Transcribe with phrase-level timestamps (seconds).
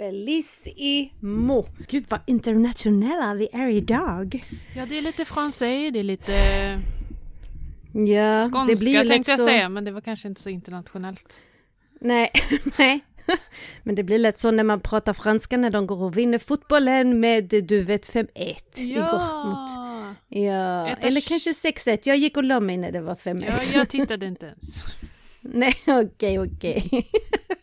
[0.00, 1.66] Bellissimo!
[1.88, 4.44] Gud vad internationella vi är idag.
[4.76, 6.32] Ja, det är lite fransej, det är lite
[7.92, 9.46] Ja, skånska det blir lätt tänkte jag så...
[9.46, 11.40] säga, men det var kanske inte så internationellt.
[12.00, 12.30] Nej,
[12.78, 13.00] nej.
[13.82, 17.20] Men det blir lätt så när man pratar franska när de går och vinner fotbollen
[17.20, 18.26] med du vet 5-1
[18.76, 19.70] igår mot...
[20.28, 21.98] Ja, Ett eller kanske 6-1.
[22.02, 23.44] Jag gick och la mig när det var 5-1.
[23.46, 24.84] Ja, jag tittade inte ens.
[25.40, 27.08] Nej, okej, okej.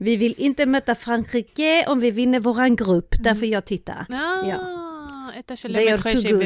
[0.00, 4.06] Vi vill inte möta Frankrike om vi vinner våran grupp, därför jag tittar.
[4.10, 4.58] Ah, Ja.
[5.74, 6.42] They are too good.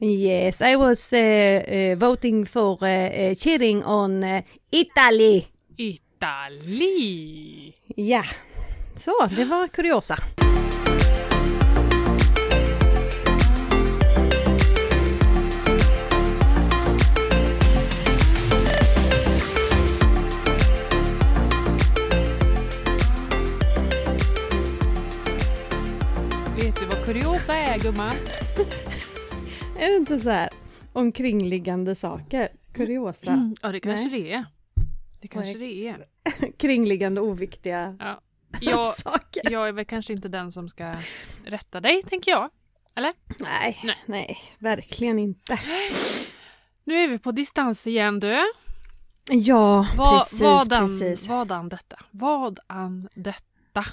[0.00, 4.24] Yes, I was uh, uh, voting for uh, cheering on
[4.70, 5.44] Italy.
[5.76, 7.72] Itali!
[7.96, 8.24] Ja,
[8.96, 10.16] så det var kuriosa.
[27.12, 28.14] Kuriosa är gumman?
[29.78, 30.50] Är det inte så här
[30.92, 32.48] omkringliggande saker?
[32.74, 34.22] Kuriosa, Ja, det kanske Nej.
[34.22, 34.44] det är.
[35.20, 35.96] Det kanske det är.
[36.58, 38.20] kringliggande oviktiga Ja.
[38.60, 39.50] Jag, saker.
[39.50, 40.94] jag är väl kanske inte den som ska
[41.44, 42.50] rätta dig, tänker jag.
[42.94, 43.12] Eller?
[43.38, 43.96] Nej, Nej.
[44.06, 45.58] nej, verkligen inte.
[46.84, 48.38] Nu är vi på distans igen du.
[49.30, 51.28] Ja, Vad, precis, vadan, precis.
[51.28, 51.96] vadan detta?
[52.10, 53.84] Vadan detta?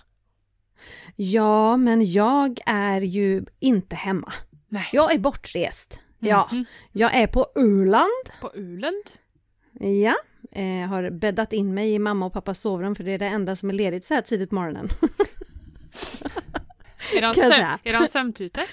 [1.15, 4.33] Ja, men jag är ju inte hemma.
[4.69, 4.89] Nej.
[4.91, 5.99] Jag är bortrest.
[6.19, 6.65] Ja, Mhm.
[6.91, 8.25] jag är på Öland.
[8.41, 9.03] På Ulund?
[9.79, 10.15] Ja,
[10.51, 13.55] eh, har bäddat in mig i mamma och pappas sovrum för det är det enda
[13.55, 14.89] som är ledigt så här tidigt på morgonen.
[17.15, 18.63] Är de, söm, är de sömntutor?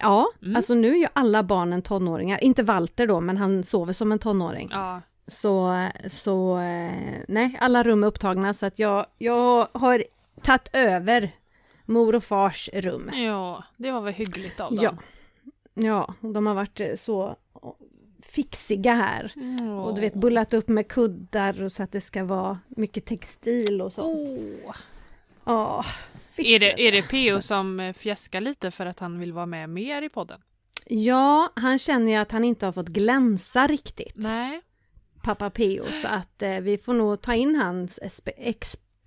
[0.00, 0.56] Ja, Mm.
[0.56, 2.44] alltså nu är ju alla barnen tonåringar.
[2.44, 4.68] Inte Walter då, men han sover som en tonåring.
[4.72, 5.00] Ja.
[5.26, 6.92] Så, så eh,
[7.28, 10.02] nej, alla rum är upptagna så att jag, jag har
[10.42, 11.30] tagit över
[11.86, 13.10] mor och fars rum.
[13.14, 14.84] ja, det var väl hyggligt av dem.
[14.84, 14.94] Ja.
[15.74, 17.36] Ja, de har varit eh, så
[18.22, 19.32] fixiga här.
[19.60, 19.80] Ja.
[19.84, 23.82] Och du vet bullat upp med kuddar och så att det ska vara mycket textil
[23.82, 24.28] och sånt.
[24.64, 24.74] Åh.
[25.44, 25.84] Ja,
[26.36, 27.02] Är det, är det.
[27.02, 27.40] P.O.
[27.40, 30.40] Som eh, fjäskar lite för att han vill vara med mer i podden?
[30.86, 34.60] Ja, han känner ju att han inte har fått glänsa riktigt, Nej.
[35.22, 35.84] pappa P.O.
[35.92, 38.38] Så att eh, vi får nog ta in hans espe-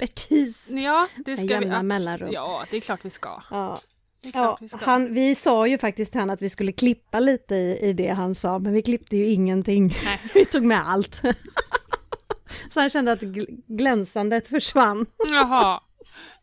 [0.03, 0.69] expertis.
[0.69, 1.84] Ja, det ska vi...
[1.84, 2.31] mellanrum.
[2.31, 3.44] Ja, det är klart vi ska.
[3.50, 3.78] Ja,
[4.22, 7.94] ja vi han, vi sa ju faktiskt han att vi skulle klippa lite i, i
[7.94, 9.96] det han sa, men vi klippte ju ingenting.
[10.06, 10.19] Nej.
[10.34, 11.22] Vi tog med allt.
[12.69, 15.06] Så han kände att gl- glänsandet försvann.
[15.30, 15.81] Jaha.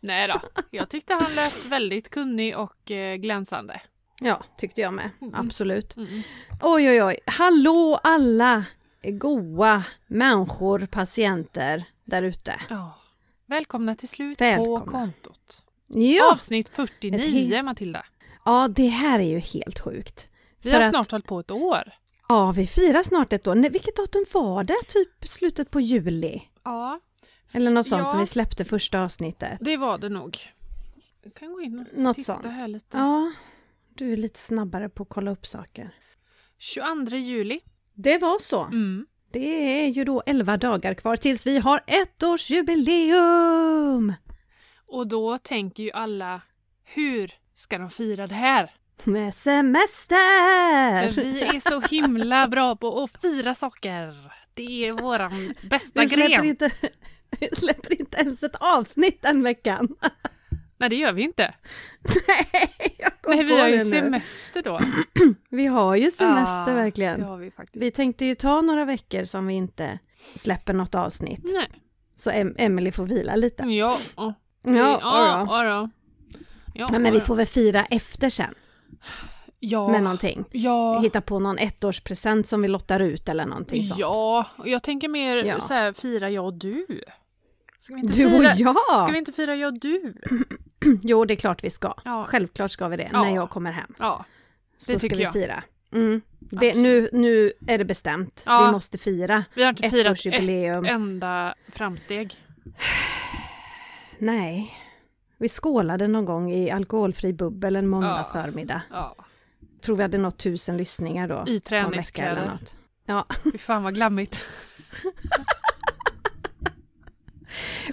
[0.01, 0.41] Nej då.
[0.71, 3.81] Jag tyckte han lät väldigt kunnig och eh, glänsande.
[4.21, 5.11] Ja, tyckte jag med.
[5.33, 5.97] Absolut.
[5.97, 6.23] Mm.
[6.63, 7.19] Oj, oj, oj.
[7.27, 8.65] Hallå alla
[9.03, 12.61] goa människor, patienter där ute.
[12.71, 13.00] Ja.
[13.55, 14.81] Välkomna till slut Välkomna.
[14.81, 15.63] på kontot.
[15.87, 18.05] Ja, Avsnitt Ett 49, he- Matilda.
[18.45, 20.29] ja, det här är ju helt sjukt.
[20.63, 21.93] Vi har att- snart hållit på ett år.
[22.29, 23.55] Ja, vi firar snart ett år.
[23.55, 24.75] Nej, vilket datum var det?
[24.89, 26.43] Typ slutet på juli?
[26.65, 27.01] Ja,
[27.53, 28.11] Eller något sånt Ja.
[28.11, 29.59] som vi släppte första avsnittet.
[29.61, 30.39] det var det nog.
[31.23, 32.47] Jag kan gå in och Något titta sånt.
[32.47, 32.99] här lite.
[32.99, 33.33] Ja,
[33.95, 35.95] du är lite snabbare på att kolla upp saker.
[36.59, 37.61] 22 juli.
[37.95, 38.65] Det var så.
[38.65, 39.07] Mm.
[39.33, 44.15] Det är ju då 11 dagar kvar tills vi har ettårsjubileum!
[44.87, 46.41] Och då tänker ju alla,
[46.85, 48.71] hur ska de fira det här?
[49.05, 51.13] Med semester!
[51.13, 54.33] För vi är så himla bra på att fira saker.
[54.55, 56.45] Det är våran bästa Vi gren.
[56.45, 56.71] inte,
[57.41, 59.89] vi släpper inte ens ett avsnitt den veckan.
[60.81, 61.55] Nej, det gör vi inte.
[62.29, 63.85] Nej, jag kom Nej, vi på har ju nu.
[63.85, 64.81] semester då.
[65.51, 67.21] Vi har ju semester Ja, verkligen.
[67.21, 67.83] Det har vi faktiskt.
[67.85, 69.99] Vi tänkte ju ta några veckor som vi inte
[70.37, 71.51] släpper något avsnitt.
[71.55, 71.69] Nej.
[72.15, 73.63] Så em Emily får vila lite.
[73.63, 73.97] Ja.
[74.17, 74.35] ja.
[74.63, 75.89] Ja, ja, ja,
[76.75, 78.55] ja, men vi får väl fira efter sen
[79.61, 79.89] ja.
[79.89, 80.45] med någonting.
[80.51, 81.01] Ja.
[81.01, 84.01] Hitta på någon ettårspresent som vi lottar ut eller någonting sånt.
[84.01, 85.61] Ja, och jag tänker mer Ja.
[85.61, 86.87] så här, fira jag och du.
[87.81, 88.75] Ska vi inte Du och fira, jag!
[89.03, 90.15] Ska vi inte fira jag och du?
[91.03, 91.95] Jo, det är klart vi ska.
[92.05, 92.25] Ja.
[92.29, 93.23] Självklart ska vi det Ja.
[93.23, 93.95] när jag kommer hem.
[93.99, 94.25] Ja,
[94.79, 95.33] Så Det ska tycker vi jag.
[95.33, 95.63] fira.
[95.93, 96.21] Mm.
[96.39, 98.43] Det, nu, nu är det bestämt.
[98.47, 98.65] Ja.
[98.67, 99.45] Vi måste fira.
[99.55, 102.35] vi har inte firat ett enda framsteg.
[104.19, 104.75] Nej.
[105.39, 108.43] Vi skålade någon gång i alkoholfri bubbel en måndag Ja.
[108.43, 108.83] förmiddag.
[108.91, 109.17] Ja,
[109.85, 111.45] Tror vi hade nått tusen lyssningar då.
[111.47, 112.59] I träningskläder.
[113.07, 113.27] Ja.
[113.53, 114.45] Fy fan vad glammigt.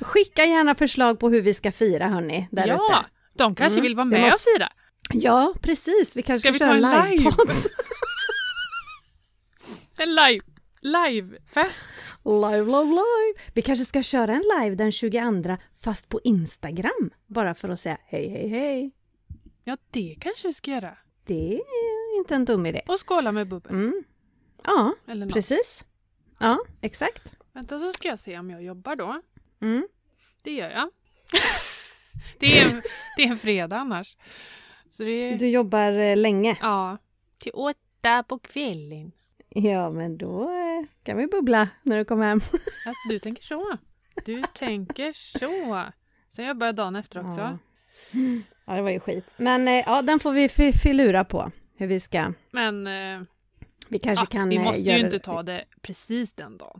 [0.02, 3.10] Skicka gärna förslag på hur vi ska fira hörni, där ja, ute.
[3.38, 4.70] de kanske Mm, vill vara det med måste- och fira.
[5.14, 6.16] Ja, precis.
[6.16, 7.50] Vi kanske Ska vi köra ta en livepodd.
[10.00, 10.46] En live.
[10.82, 11.84] livefest.
[12.26, 13.40] Live, live, live!
[13.54, 17.10] Vi kanske ska köra en live den 22 fast på Instagram.
[17.28, 18.92] Bara för att säga hej, hej, hej.
[19.64, 20.98] Ja, det kanske vi ska göra.
[21.26, 22.82] Det är inte en dum idé.
[22.88, 23.72] Och skåla med bubbel.
[23.72, 24.04] Mm.
[24.64, 24.94] Ja,
[25.34, 25.84] precis.
[26.40, 27.34] Ja, exakt.
[27.54, 29.22] Vänta så ska jag se om jag jobbar då.
[29.62, 29.88] Mm.
[30.44, 30.90] Det gör jag.
[32.40, 32.82] det, är en,
[33.18, 34.18] det är en fredag annars.
[35.00, 36.58] Är, Du jobbar eh, länge.
[36.62, 36.98] ja,
[37.40, 39.12] till åtta på kvällen.
[39.50, 42.38] Ja, men då eh, kan vi bubbla när du kommer hem.
[42.86, 43.78] Att du tänker så.
[44.26, 45.84] Du tänker så.
[46.30, 47.42] Sen jobbar jag dagen efter också.
[47.42, 47.58] Ja.
[48.66, 49.34] ja, det var ju skit.
[49.38, 51.52] Men eh, ja, den får vi fi- filura på.
[51.78, 52.34] Hur vi ska...
[52.52, 52.88] Men
[53.88, 54.50] Vi kanske ja, kan...
[54.50, 56.80] vi måste ju inte ta det precis den dagen.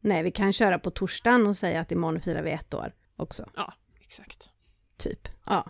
[0.00, 3.48] Nej, vi kan köra på torsdagen och säga att imorgon firar vi ett år också.
[3.56, 4.50] Ja, exakt.
[4.96, 5.28] Typ.
[5.46, 5.66] Ja.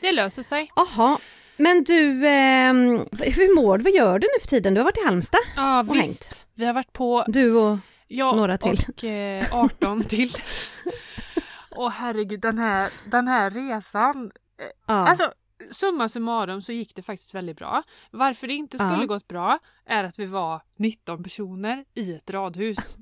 [0.00, 0.70] Det löser sig.
[0.76, 1.18] Jaha.
[1.56, 3.84] Men du, ehm, hur mår du?
[3.84, 4.74] Vad gör du nu för tiden?
[4.74, 6.46] Du har varit i Halmstad, Ja, Och visst.
[6.54, 7.78] Vi har varit på du och...
[8.06, 8.78] Ja, Några till.
[8.88, 10.30] och eh, 18 till.
[11.70, 14.30] Åh herregud, den här, den här resan.
[14.86, 14.94] Ja.
[14.94, 15.32] Alltså,
[15.70, 17.82] summa summarum så gick det faktiskt väldigt bra.
[18.10, 19.06] Varför det inte skulle Ja.
[19.06, 22.96] gått bra är att vi var 19 personer i ett radhus.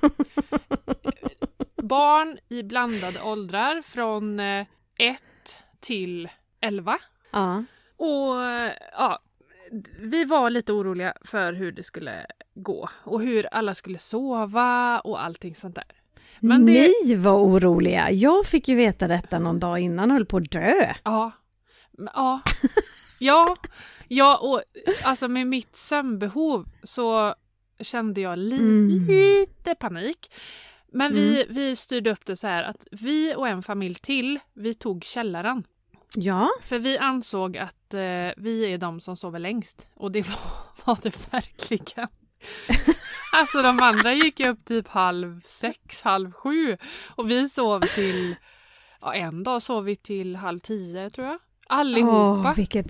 [1.82, 4.66] Barn i blandade åldrar från 1
[5.80, 6.28] till
[6.60, 6.98] 11.
[7.30, 7.64] ja.
[7.96, 9.18] Och eh, ja,
[10.00, 15.22] vi var lite oroliga för hur det skulle gå och hur alla skulle sova och
[15.24, 15.84] allting sånt där.
[16.40, 16.72] Men det-
[17.04, 18.10] Ni var oroliga.
[18.10, 20.72] Jag fick ju veta detta någon dag innan och höll på att dö.
[21.04, 21.30] Ja.
[22.14, 22.40] Ja.
[23.18, 23.56] Ja.
[24.08, 24.62] Ja, och
[25.04, 27.34] alltså med mitt sömnbehov så
[27.80, 28.88] kände jag li- Mm.
[29.06, 30.32] lite panik.
[30.92, 34.74] Men vi, vi styrde upp det så här att vi och en familj till, vi
[34.74, 35.64] tog källaren.
[36.14, 39.88] Ja, För vi ansåg att eh, vi är de som sover längst.
[39.94, 40.38] Och det var,
[40.84, 42.08] var det verkligen.
[43.34, 46.76] alltså de andra gick upp typ halv sex, halv sju.
[47.16, 48.36] Och vi sov till,
[49.00, 51.38] ja en dag sov vi till halv tio tror jag.
[51.66, 52.48] Allihopa.
[52.48, 52.86] Åh, vilket,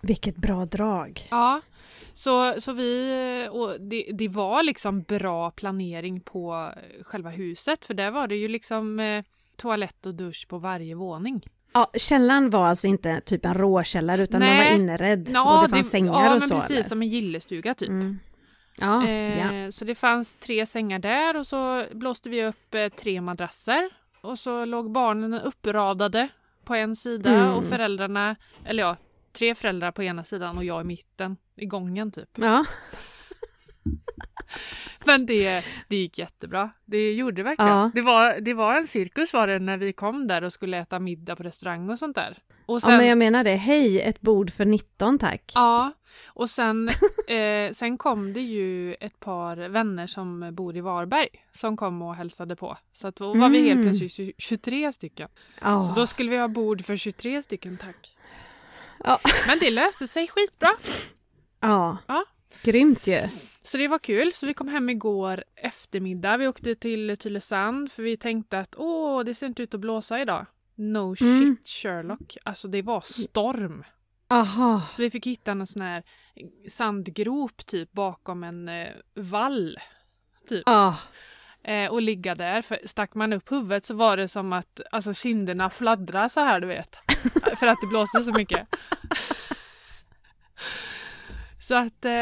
[0.00, 1.28] vilket bra drag.
[1.30, 1.60] Ja.
[2.18, 6.70] Så, så vi, och det, det var liksom bra planering på
[7.02, 7.86] själva huset.
[7.86, 9.24] För där var det ju liksom eh,
[9.56, 11.46] toalett och dusch på varje våning.
[11.72, 14.70] Ja, källaren var alltså inte typ en råkällare utan den Nej.
[14.70, 16.54] var inredd Ja, och det fanns sängar ja, och så.
[16.54, 16.82] precis eller?
[16.82, 17.88] som en gillestuga typ.
[17.88, 18.18] Mm.
[18.80, 19.72] Ja, Eh, ja.
[19.72, 23.88] Så det fanns tre sängar där och så blåste vi upp eh, tre madrasser.
[24.20, 26.28] Och så låg barnen uppradade
[26.64, 27.54] på en sida Mm.
[27.54, 28.96] och föräldrarna, eller ja,
[29.38, 32.28] tre föräldrar på ena sidan och jag i mitten i gången typ.
[32.34, 32.64] ja.
[35.04, 36.70] Men det, det gick jättebra.
[36.84, 37.70] Det gjorde det verkligen.
[37.70, 37.90] Ja.
[37.94, 40.98] Det, var, det var en cirkus var det när vi kom där och skulle äta
[40.98, 42.38] middag på restaurang och sånt där.
[42.66, 43.54] Och ja, sen, men jag menar det.
[43.56, 45.52] Hej, ett bord för 19 tack.
[45.54, 45.92] Ja,
[46.28, 46.88] och sen,
[47.28, 52.14] eh, sen kom det ju ett par vänner som bor i Varberg som kom och
[52.14, 52.76] hälsade på.
[52.92, 53.82] Så att då var vi helt Mm.
[53.88, 55.28] plötsligt tju- 23 stycken.
[55.62, 55.84] Ja.
[55.94, 58.16] Så då skulle vi ha bord för 23 stycken, tack.
[59.04, 59.20] Ja.
[59.46, 60.70] Men det löste sig skitbra.
[61.60, 61.96] ja.
[62.08, 62.24] Ja.
[62.62, 63.22] Grymt ju.
[63.62, 64.32] Så det var kul.
[64.32, 66.36] Så vi kom hem igår eftermiddag.
[66.36, 70.20] Vi åkte till Tylösand för vi tänkte att åh, det ser inte ut att blåsa
[70.20, 70.46] idag.
[70.74, 71.56] No shit Mm.
[71.64, 72.36] Sherlock.
[72.44, 73.84] Alltså det var storm.
[74.30, 74.82] Aha.
[74.90, 76.02] Så vi fick hitta en sån här
[76.68, 79.78] sandgrop typ bakom en eh, vall.
[80.48, 80.62] Typ.
[80.66, 80.94] Ah.
[81.68, 82.62] Eh, och ligga där.
[82.62, 86.60] För stack man upp huvudet så var det som att alltså, kinderna fladdrade så här
[86.60, 86.96] du vet.
[87.58, 88.66] för att det blåste så mycket.
[91.60, 92.12] så att eh,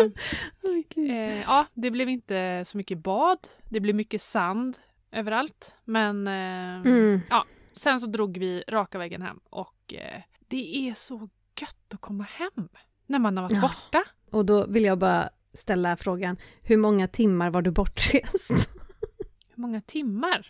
[1.10, 3.38] eh, ja, det blev inte så mycket bad.
[3.70, 4.78] Det blev mycket sand
[5.12, 5.74] överallt.
[5.84, 6.32] Men eh,
[6.92, 7.20] Mm.
[7.76, 11.28] sen så drog vi raka vägen hem och eh, det är så
[11.60, 12.68] gött att komma hem
[13.06, 13.60] när man har varit Ja.
[13.60, 14.04] borta.
[14.30, 18.70] Och då vill jag bara ställa frågan, hur många timmar var du bortrest?
[19.56, 20.46] Hur många timmar?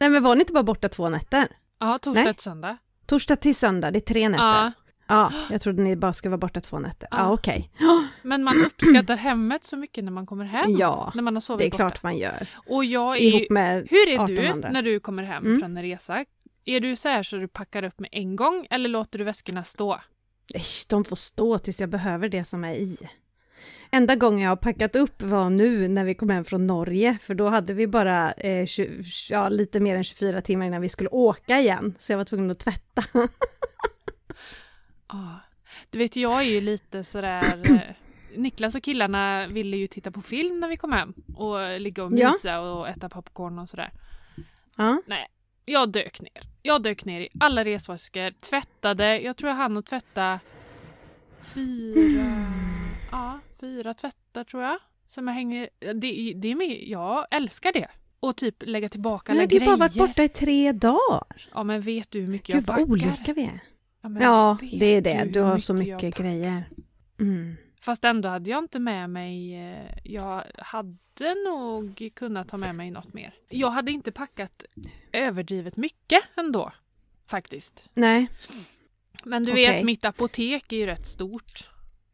[0.00, 1.48] Nej men var ni inte bara borta två nätter?
[1.78, 2.34] Ja, torsdag Nej.
[2.34, 2.76] till söndag.
[3.06, 4.44] Torsdag till söndag, det är tre nätter.
[4.44, 4.72] Ja,
[5.08, 7.08] Ja, jag trodde ni bara skulle vara borta två nätter.
[7.10, 7.32] Ja, Ja.
[7.32, 7.70] okej.
[8.22, 10.76] men man uppskattar hemmet så mycket när man kommer hem.
[10.78, 11.76] Ja, När man har sovit det är borta.
[11.90, 12.48] klart man gör.
[12.66, 15.60] Och jag är Ihop med Hur är 18 du när du kommer hem Mm.
[15.60, 16.24] från en resa?
[16.64, 19.64] Är du så här så du packar upp med en gång eller låter du väskorna
[19.64, 19.98] stå?
[20.54, 22.96] Ish, de får stå tills jag behöver det som är i.
[23.90, 27.34] Enda gången jag har packat upp var nu när vi kom hem från Norge, för
[27.34, 31.08] då hade vi bara eh, 20, ja, lite mer än 24 timmar innan vi skulle
[31.08, 33.02] åka igen, så jag var tvungen att tvätta.
[35.08, 35.36] Ja.
[35.90, 37.60] Du vet, jag är ju lite sådär...
[37.72, 37.80] eh,
[38.36, 42.12] Niklas och killarna ville ju titta på film när vi kom hem och ligga och
[42.18, 42.26] Ja.
[42.30, 43.90] mysa och äta popcorn och sådär.
[44.76, 45.02] Ja.
[45.64, 46.42] Jag dök ner.
[46.62, 49.20] Jag dök ner i alla resväskor, tvättade.
[49.20, 50.40] Jag tror jag hann att tvätta
[51.42, 52.46] fyra,
[53.10, 54.78] ja, fyra tvättar tror jag.
[55.08, 55.68] Som jag hänger...
[55.80, 57.88] Det, det är med, jag älskar det.
[58.20, 59.66] Och typ lägga tillbaka alla har du grejer.
[59.66, 61.48] bara varit borta i tre dagar.
[61.54, 62.90] Ja men vet du hur mycket Gud jag vad packar?
[62.92, 63.60] olika vi är.
[64.02, 65.24] Ja, Ja, det är det.
[65.24, 66.64] hur Du har så jag mycket grejer.
[67.20, 67.56] Mm.
[67.80, 69.54] Fast ändå hade jag inte med mig...
[69.72, 73.34] eh, Jag hade nog kunnat ta med mig något mer.
[73.48, 74.64] Jag hade inte packat
[75.12, 76.72] överdrivet mycket ändå.
[77.26, 77.88] Faktiskt.
[77.94, 78.28] Nej,
[79.24, 79.72] Men du Okej.
[79.72, 81.69] vet, mitt apotek är ju rätt stort.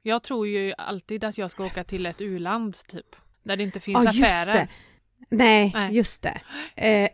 [0.07, 3.17] Jag tror ju alltid att jag ska åka till ett u-land typ.
[3.43, 4.69] Där det inte finns just affärer.
[5.29, 5.95] Nej, Nej.
[5.95, 6.41] just det.
[6.75, 7.11] Eh,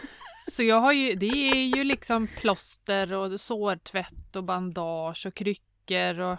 [0.52, 6.18] Så jag har ju, det är ju liksom plåster och sårtvätt och bandage och kryckor
[6.20, 6.38] och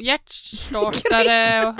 [0.00, 1.74] hjärtstartare och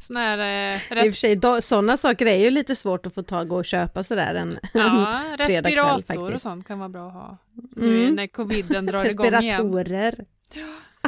[0.00, 3.22] sån här eh, I och för sig, sådana saker är ju lite svårt att få
[3.22, 6.42] tag och köpa sådär en ja, respirator och faktiskt.
[6.42, 7.38] sånt kan vara bra att ha.
[7.76, 8.14] Nu Mm.
[8.14, 9.42] när coviden drar igång igen.
[9.42, 10.24] Respiratorer.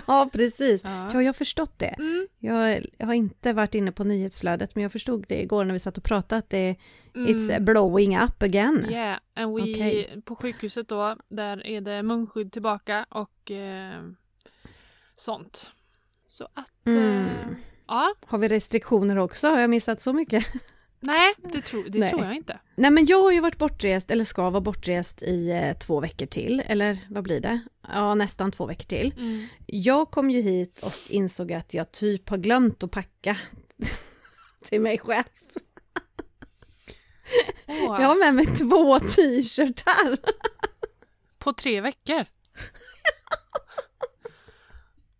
[0.08, 0.84] Ja, precis.
[0.84, 1.10] Ja.
[1.12, 1.94] Ja, jag har förstått det.
[1.98, 5.80] Mm, Jag, har inte varit inne på nyhetsflödet, men jag förstod det igår när vi
[5.80, 6.76] satt och pratade att det
[7.14, 7.64] it's mm.
[7.64, 8.86] blowing up again.
[8.90, 10.22] Yeah, and we, Okej.
[10.24, 14.02] på sjukhuset då, där är det munskydd tillbaka och eh,
[15.16, 15.70] sånt.
[16.26, 17.28] Så att, eh, Mm.
[17.88, 19.48] ja, Har vi restriktioner också?
[19.48, 20.46] Har jag missat så mycket?
[21.06, 22.10] nej, det, tro, det Nej.
[22.10, 22.58] tror jag inte.
[22.76, 26.26] Nej, men jag har ju varit bortrest, eller ska vara bortrest i eh, två veckor
[26.26, 27.60] till, eller vad blir det?
[27.92, 29.12] Ja, nästan två veckor till.
[29.16, 29.46] Mm.
[29.66, 33.36] Jag kom ju hit och insåg att jag typ har glömt att packa
[34.68, 35.24] till mig själv.
[37.66, 40.16] Åh, Jag har med mig två t-shirtar.
[41.38, 42.24] På tre veckor?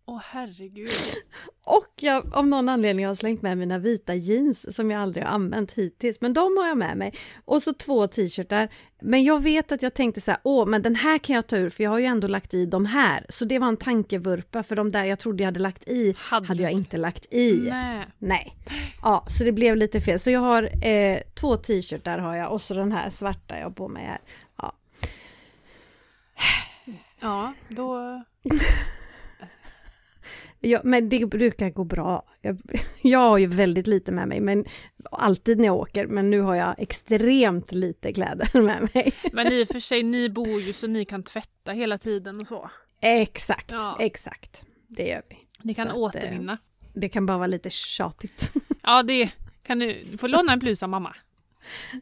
[0.07, 0.89] Åh herregud.
[1.65, 5.31] Och jag av någon anledning har slängt med mina vita jeans som jag aldrig har
[5.31, 7.13] använt hittills, men de har jag med mig.
[7.45, 8.69] Och så två t-shirtar.
[9.01, 11.57] Men jag vet att jag tänkte så här, åh, men den här kan jag ta
[11.57, 13.25] ur för jag har ju ändå lagt i de här.
[13.29, 16.47] Så det var en tankevurpa för de där jag trodde jag hade lagt i Hade
[16.47, 17.67] hade jag inte lagt i.
[17.69, 18.05] Nej.
[18.19, 18.57] Nej.
[19.01, 20.19] Ja, så det blev lite fel.
[20.19, 23.71] Så jag har eh, två t-shirtar har jag och så den här svarta jag har
[23.71, 24.19] på mig här.
[24.61, 24.73] Ja.
[27.19, 28.23] Ja, då...
[30.65, 32.25] Ja, men det brukar gå bra.
[32.41, 32.61] Jag,
[33.01, 34.65] jag har ju väldigt lite med mig, men
[35.11, 39.13] alltid när jag åker, men nu har jag extremt lite kläder med mig.
[39.33, 42.47] Men i och för sig, ni bor ju så ni kan tvätta hela tiden och
[42.47, 42.69] så.
[43.01, 43.97] Exakt, Ja.
[43.99, 44.63] exakt.
[44.87, 45.37] Det gör vi.
[45.61, 46.57] Ni kan Så att, eh, återvinna.
[46.93, 48.51] Det kan bara vara lite tjatigt.
[48.87, 49.29] Ja, det
[49.63, 50.03] kan du.
[50.11, 51.15] Du får låna en blus av mamma.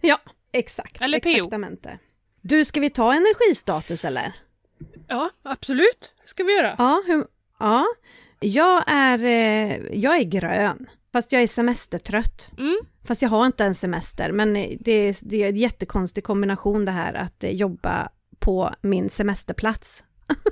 [0.02, 0.20] ja,
[0.52, 1.02] exakt.
[1.02, 1.30] Eller PO.
[1.30, 2.00] Exaktamente.
[2.42, 4.34] Du, ska vi ta energistatus eller?
[5.08, 6.14] Ja, absolut.
[6.26, 6.76] ska vi göra.
[6.78, 7.26] Ja, hur,
[7.60, 7.86] ja.
[8.44, 12.52] Jag, är, eh, jag är grön, fast jag är semestertrött.
[12.58, 12.78] Mm.
[13.08, 16.92] Fast jag har inte en semester, men det är, det är en jättekonstig kombination det
[16.92, 18.10] här att eh, jobba
[18.40, 20.04] på min semesterplats.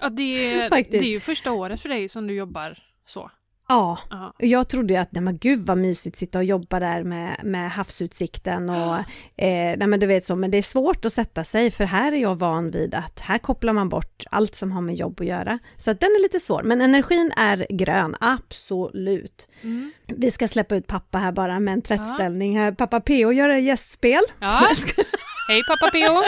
[0.00, 3.30] Ja, det, är, det är ju första året för dig som du jobbar så.
[3.70, 4.32] Ja, Ja.
[4.38, 7.70] jag trodde ju att nej men gud vad mysigt sitta och jobba där med, med
[7.72, 8.94] havsutsikten och
[9.36, 12.12] eh, nej men du vet så, men det är svårt att sätta sig för här
[12.12, 15.26] är jag van vid att här kopplar man bort allt som har med jobb att
[15.26, 15.58] göra.
[15.76, 19.48] Så att den är lite svår, men energin är grön, absolut.
[19.62, 19.92] Mm.
[20.06, 22.72] Vi ska släppa ut pappa här bara med en tvättställning här.
[22.72, 23.32] Pappa P.O.
[23.32, 24.22] gör ett gästspel.
[24.40, 24.68] Ja.
[25.48, 26.22] Hej pappa P.O.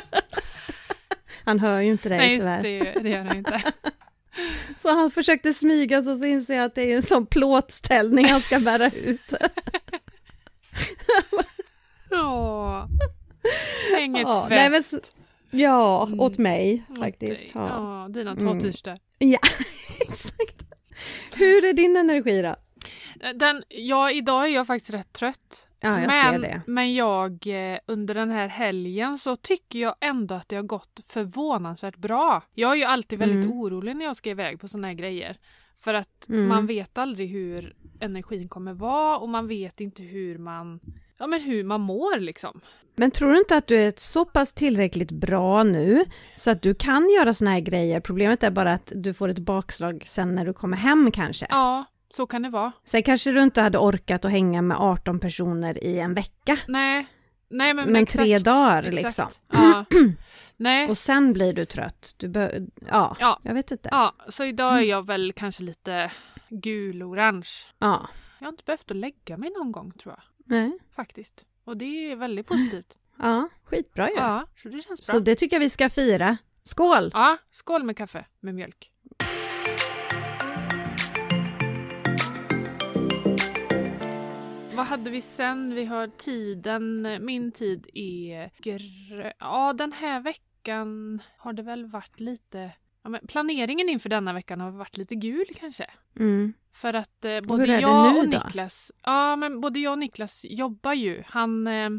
[1.44, 2.62] Han hör ju inte dig Nej, just tyvärr.
[2.62, 3.62] det, det gör han inte.
[4.76, 8.40] Så han försökte smyga så, så inser jag att det är en sån plåtställning han
[8.40, 9.32] ska bära ut.
[12.10, 12.86] Åh.
[13.96, 15.00] Hänger ja, tvätt nej, men,
[15.60, 16.20] ja Mm.
[16.20, 17.40] åt mig åt faktiskt.
[17.40, 17.50] dig.
[17.54, 17.68] Ja.
[17.68, 18.60] Ja, dina två Mm.
[18.60, 18.98] t-shirtar.
[19.18, 19.38] ja,
[20.00, 20.56] exakt.
[21.34, 22.56] Hur är din energi då?
[23.34, 25.66] Den, ja, idag är jag faktiskt rätt trött.
[25.80, 26.62] Ja, jag men, ser det.
[26.66, 31.00] men jag eh, under den här helgen så tycker jag ändå att det har gått
[31.06, 32.42] förvånansvärt bra.
[32.54, 33.56] Jag är ju alltid väldigt Mm.
[33.58, 35.36] orolig när jag ska iväg på såna här grejer.
[35.80, 36.48] För att Mm.
[36.48, 40.80] man vet aldrig hur energin kommer vara och man vet inte hur man,
[41.18, 42.60] ja, men hur man mår liksom.
[42.96, 46.04] Men tror du inte att du är så pass tillräckligt bra nu
[46.36, 48.00] så att du kan göra såna här grejer?
[48.00, 51.46] Problemet är bara att du får ett bakslag sen när du kommer hem kanske.
[51.50, 52.72] Ja, så kan det vara.
[52.84, 56.58] Sen kanske du inte hade orkat att hänga med 18 personer i en vecka.
[56.68, 57.06] Nej,
[57.48, 59.04] nej men, Men exakt, tre dagar, exakt.
[59.04, 59.26] liksom.
[59.52, 59.84] Ja.
[60.56, 62.14] Nej, Och sen blir du trött.
[62.16, 63.40] Du bör, ja, Ja.
[63.42, 63.88] jag vet inte.
[63.92, 66.10] ja, så idag är jag väl kanske lite
[66.48, 67.48] gul-orange.
[67.78, 68.08] Ja.
[68.38, 70.22] Jag har inte behövt att lägga mig någon gång tror jag.
[70.46, 70.78] Nej.
[70.96, 71.44] Faktiskt.
[71.64, 72.96] Och det är väldigt positivt.
[73.22, 74.16] Ja, skitbra ju.
[74.16, 75.14] Ja, så det känns bra.
[75.14, 76.36] Så det tycker jag vi ska fira.
[76.62, 77.10] Skål!
[77.14, 78.90] Ja, skål med kaffe med mjölk.
[84.80, 85.74] Vad hade vi sen?
[85.74, 87.08] Vi har tiden.
[87.20, 89.32] Min tid är grö...
[89.38, 92.70] Ja, den här veckan har det väl varit lite
[93.02, 95.86] ja, planeringen inför denna veckan har varit lite gul kanske.
[96.18, 96.52] Mm.
[96.72, 98.38] För att eh, både jag och då?
[98.38, 101.22] Niklas, ja men både jag och Niklas jobbar ju.
[101.26, 101.90] Han, eh,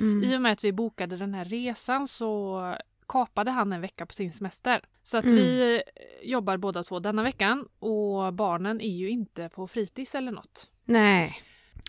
[0.00, 0.24] Mm.
[0.24, 2.74] I och med att vi bokade den här resan så
[3.08, 4.80] kapade han en vecka på sin semester.
[5.02, 5.36] Så att Mm.
[5.36, 10.32] vi eh, jobbar båda två denna veckan och barnen är ju inte på fritids eller
[10.32, 10.68] något.
[10.84, 11.36] Nej,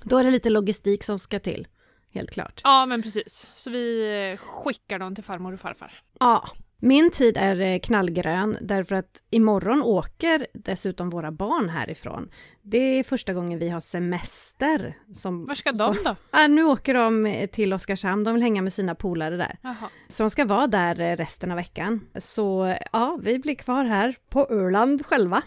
[0.03, 1.67] då är det lite logistik som ska till.
[2.13, 2.61] Helt klart.
[2.63, 3.47] Ja men precis.
[3.55, 5.93] Så vi eh, skickar dem till farmor och farfar.
[6.19, 6.49] Ja,
[6.83, 12.29] min tid är eh, knallgrön därför att imorgon åker dessutom våra barn härifrån.
[12.61, 14.97] Det är första gången vi har semester.
[15.13, 16.15] Som, Var ska de då?
[16.31, 19.59] Ja, nu åker de eh, till Oskarshamn, de vill hänga med sina polare där.
[19.61, 19.89] Jaha.
[20.07, 22.07] Så de ska vara där resten av veckan.
[22.15, 25.41] Så ja, vi blir kvar här på Öland själva.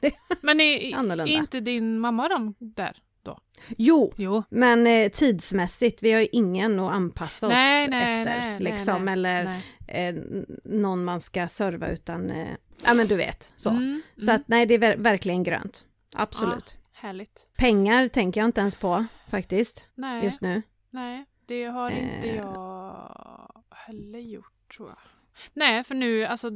[0.40, 2.96] Men är, är inte din mamma och de där
[3.28, 3.38] då?
[3.76, 4.42] Jo, Jo.
[4.50, 8.38] men eh, tidsmässigt, vi har ju ingen att anpassa oss Nej, nej, efter.
[8.38, 9.64] nej, nej, liksom, nej, eller Nej.
[9.88, 10.14] eh,
[10.64, 12.48] någon man ska serva utan, eh,
[12.84, 13.70] ja men du vet, så.
[13.70, 14.34] Mm, Så mm.
[14.34, 15.84] att nej, det är ver- verkligen grönt.
[16.16, 16.76] Absolut.
[16.92, 17.46] Härligt.
[17.56, 20.62] Pengar tänker jag inte ens på faktiskt, Nej, just nu.
[20.90, 22.36] nej, det har inte Eh.
[22.36, 24.98] jag heller gjort tror jag.
[25.54, 26.50] Nej, för nu, alltså,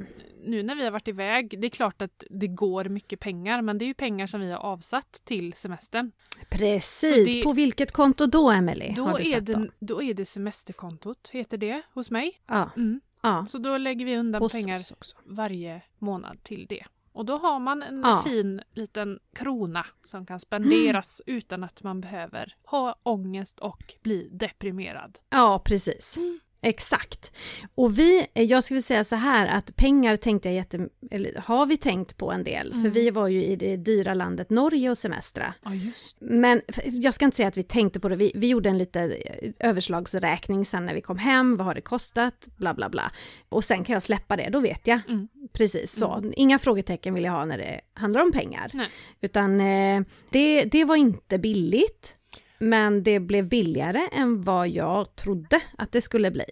[0.45, 3.79] nu när vi har varit iväg, det är klart att det går mycket pengar, men
[3.79, 6.13] det är ju pengar som vi har avsatt till semestern.
[6.51, 8.95] Precis, det- på vilket konto då Emelie?
[8.97, 9.71] Då är, det, dem?
[9.81, 12.41] då är det semesterkontot, heter det hos mig.
[12.49, 13.01] Ja, Mm.
[13.23, 13.47] ja.
[13.47, 14.83] Så då lägger vi undan Hos pengar
[15.25, 16.85] varje månad till det.
[17.15, 18.21] Och då har man en Ja.
[18.25, 25.19] fin liten krona som kan spenderas utan att man behöver ha ångest och bli deprimerad.
[25.31, 26.17] Ja, precis.
[26.17, 26.41] Mm.
[26.65, 27.33] Exakt.
[27.75, 31.77] Och vi, jag skulle säga så här att pengar tänkte jag jätte, eller har vi
[31.77, 32.93] tänkt på en del, för Mm.
[32.93, 35.55] vi var ju i det dyra landet Norge och semestra.
[35.65, 38.69] Ja, just Men jag ska inte säga att vi tänkte på det, vi, vi gjorde
[38.69, 39.13] en liten
[39.59, 43.13] överslagsräkning sen när vi kom hem, vad har det kostat, bla bla bla.
[43.49, 45.01] Och sen kan jag släppa det, då vet jag.
[45.09, 45.29] Mm.
[45.53, 48.71] Precis så, inga frågetecken vill jag ha när det handlar om pengar.
[48.75, 48.89] Nej.
[49.21, 52.17] Utan eh, det, det var inte billigt,
[52.63, 56.45] men det blev billigare än vad jag trodde att det skulle bli.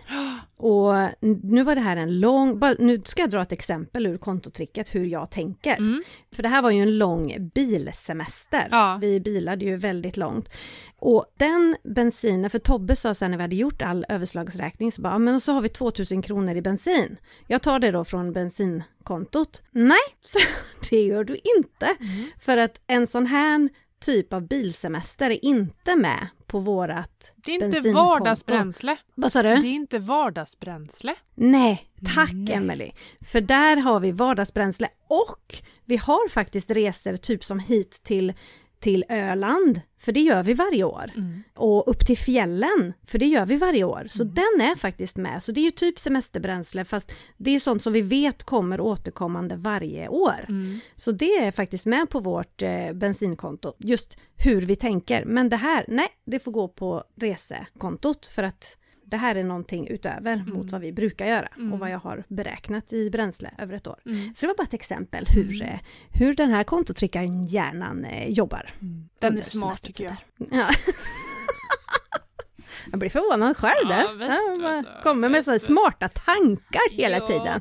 [0.57, 0.93] Och
[1.43, 5.05] nu var det här en lång, nu ska jag dra ett exempel ur kontotricket hur
[5.05, 5.76] jag tänker.
[5.76, 6.02] Mm.
[6.35, 8.69] För det här var ju en lång bilsemester.
[8.71, 8.99] Ja.
[9.00, 10.49] Vi bilade ju väldigt långt.
[10.99, 15.13] Och den bensinen, för Tobbe sa sen när vi hade gjort all överslagsräkning så bara,
[15.13, 17.17] "Ja, men så har vi 2000 kronor i bensin.
[17.47, 19.63] Jag tar det då från bensinkontot.
[19.71, 20.39] Nej, så
[20.91, 21.87] det gör du inte.
[22.00, 22.26] Mm.
[22.41, 23.69] För att en sån här
[24.00, 28.97] typ av bilsemester är inte med på vårat Det är inte vardagsbränsle.
[29.15, 29.49] Vad sa du?
[29.49, 31.15] Det är inte vardagsbränsle.
[31.34, 32.54] Nej, tack Nej.
[32.54, 32.93] Emelie.
[33.21, 38.32] För där har vi vardagsbränsle och vi har faktiskt resor typ som hit till,
[38.80, 41.10] till Öland, för det gör vi varje år.
[41.16, 41.43] Mm.
[41.56, 44.06] Och upp till fjällen, för det gör vi varje år.
[44.10, 45.43] Så den är faktiskt med.
[45.43, 49.56] Så det är ju typ semesterbränsle fast det är sånt som vi vet kommer återkommande
[49.56, 50.47] varje år.
[50.49, 50.80] Mm.
[50.97, 55.25] Så det är faktiskt med på vårt eh, bensinkonto, just hur vi tänker.
[55.25, 58.76] Men det här, nej, det får gå på resekontot för att
[59.10, 61.73] det här är någonting utöver mot vad vi brukar göra Mm.
[61.73, 63.96] och vad jag har beräknat i bränsle över ett år.
[64.06, 64.34] Mm.
[64.34, 65.78] Så det var bara ett exempel hur, eh,
[66.12, 68.70] hur den här kontotrickaren hjärnan eh, jobbar.
[69.18, 70.16] Den är smart tycker jag.
[70.50, 70.66] Ja.
[72.90, 74.02] jag blir förvånad själv Ja, där.
[74.49, 75.66] jag bara vet du, kommer med så här visst.
[75.66, 77.26] smarta tankar hela Ja.
[77.26, 77.60] tiden.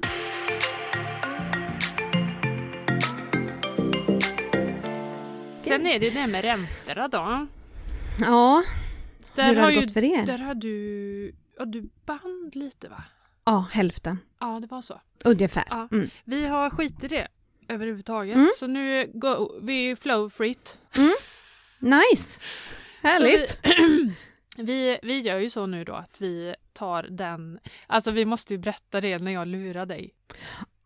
[5.64, 7.48] Sen är det ju det här med räntorna då.
[8.22, 8.64] Ja,
[9.36, 10.26] Där hur har har det ju, gått för er?
[10.26, 13.04] Där har du, ja, du band lite va?
[13.46, 14.20] Ja, hälften.
[14.40, 15.02] Ja, det var så.
[15.24, 15.64] Ungefär.
[15.70, 15.88] Ja.
[15.92, 16.10] Mm.
[16.24, 17.28] Vi har skit i det
[17.68, 18.36] överhuvudtaget.
[18.36, 18.50] Mm.
[18.60, 20.80] Så nu går vi flow freet.
[21.80, 22.40] Nice!
[23.02, 23.60] Härligt!
[23.64, 24.16] Vi,
[24.64, 28.58] vi, vi gör ju så nu då att vi tar den, alltså vi måste ju
[28.58, 30.14] berätta det när jag lurar dig.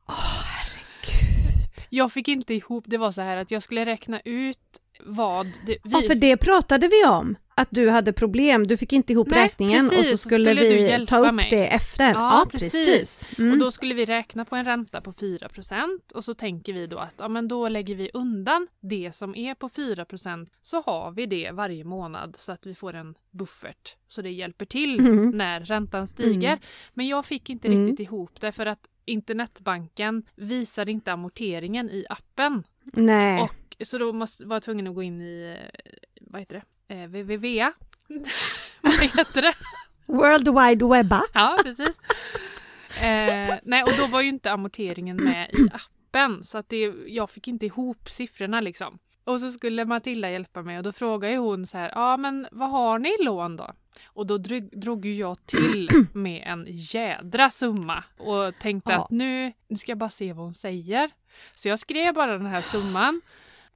[0.08, 1.88] Åh, herregud.
[1.90, 5.78] Jag fick inte ihop, det var så här att jag skulle räkna ut vad det,
[5.84, 7.36] vi, Ja, för det pratade vi om.
[7.56, 10.46] Att du hade problem, du fick inte ihop Nej, räkningen och precis, så så skulle,
[10.56, 11.48] skulle du vi hjälpa ta upp mig.
[11.50, 12.04] det efter.
[12.04, 12.72] Ja, Ja, precis.
[12.74, 13.30] precis.
[13.39, 13.52] Mm.
[13.52, 16.98] Och då skulle vi räkna på en ränta på 4% och så tänker vi då
[16.98, 21.26] att ja, men då lägger vi undan det som är på 4% så har vi
[21.26, 25.30] det varje månad så att vi får en buffert så det hjälper till Mm.
[25.30, 26.48] när räntan stiger.
[26.50, 26.60] Mm.
[26.94, 27.88] Men jag fick inte Mm.
[27.88, 32.63] riktigt ihop det för att internetbanken visar inte amorteringen i appen.
[32.84, 33.42] Nej.
[33.42, 35.82] Och, så då måste, var jag tvungen att gå in i, eh,
[36.22, 37.72] vad heter det, eh, www.
[38.82, 39.54] vad heter det?
[40.06, 41.22] World Wide Webba.
[41.34, 42.00] Ja, precis.
[43.02, 47.30] Eh, nej, och då var ju inte amorteringen med i appen så att det, jag
[47.30, 49.00] fick inte ihop siffrorna liksom.
[49.26, 52.70] Och så skulle Matilda hjälpa mig och då frågade hon så här, ja men vad
[52.70, 53.72] har ni i lån då?
[54.06, 58.98] Och då drog, drog ju jag till med en jädra summa och tänkte Ja.
[59.04, 61.10] att nu, nu ska jag bara se vad hon säger.
[61.56, 63.22] Så jag skrev bara den här summan.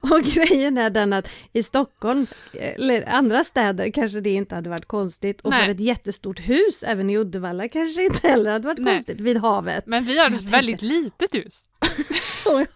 [0.00, 4.84] Och grejen är den att i Stockholm, eller andra städer kanske det inte hade varit
[4.86, 5.64] konstigt och Nej.
[5.64, 8.94] för ett jättestort hus, även i Uddevalla kanske inte heller hade varit Nej.
[8.94, 9.86] konstigt, vid havet.
[9.86, 11.64] Men vi har ett tänkte- väldigt litet hus.
[12.46, 12.66] Och jag, jag,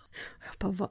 [0.58, 0.88] bara, vad?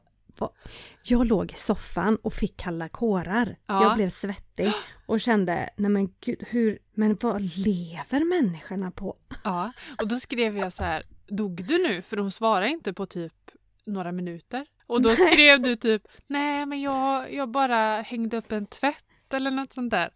[1.03, 3.57] Jag låg i soffan och fick kalla kårar.
[3.67, 3.83] Ja.
[3.83, 4.73] Jag blev svettig
[5.05, 9.15] och kände, nej men gud, hur, men vad lever människorna på?
[9.43, 12.01] Ja, och då skrev jag så här, dog du nu?
[12.01, 13.33] För hon svarade inte på typ
[13.85, 14.65] några minuter.
[14.87, 19.51] Och då skrev du typ, nej men jag, jag bara hängde upp en tvätt eller
[19.51, 20.09] något sånt där.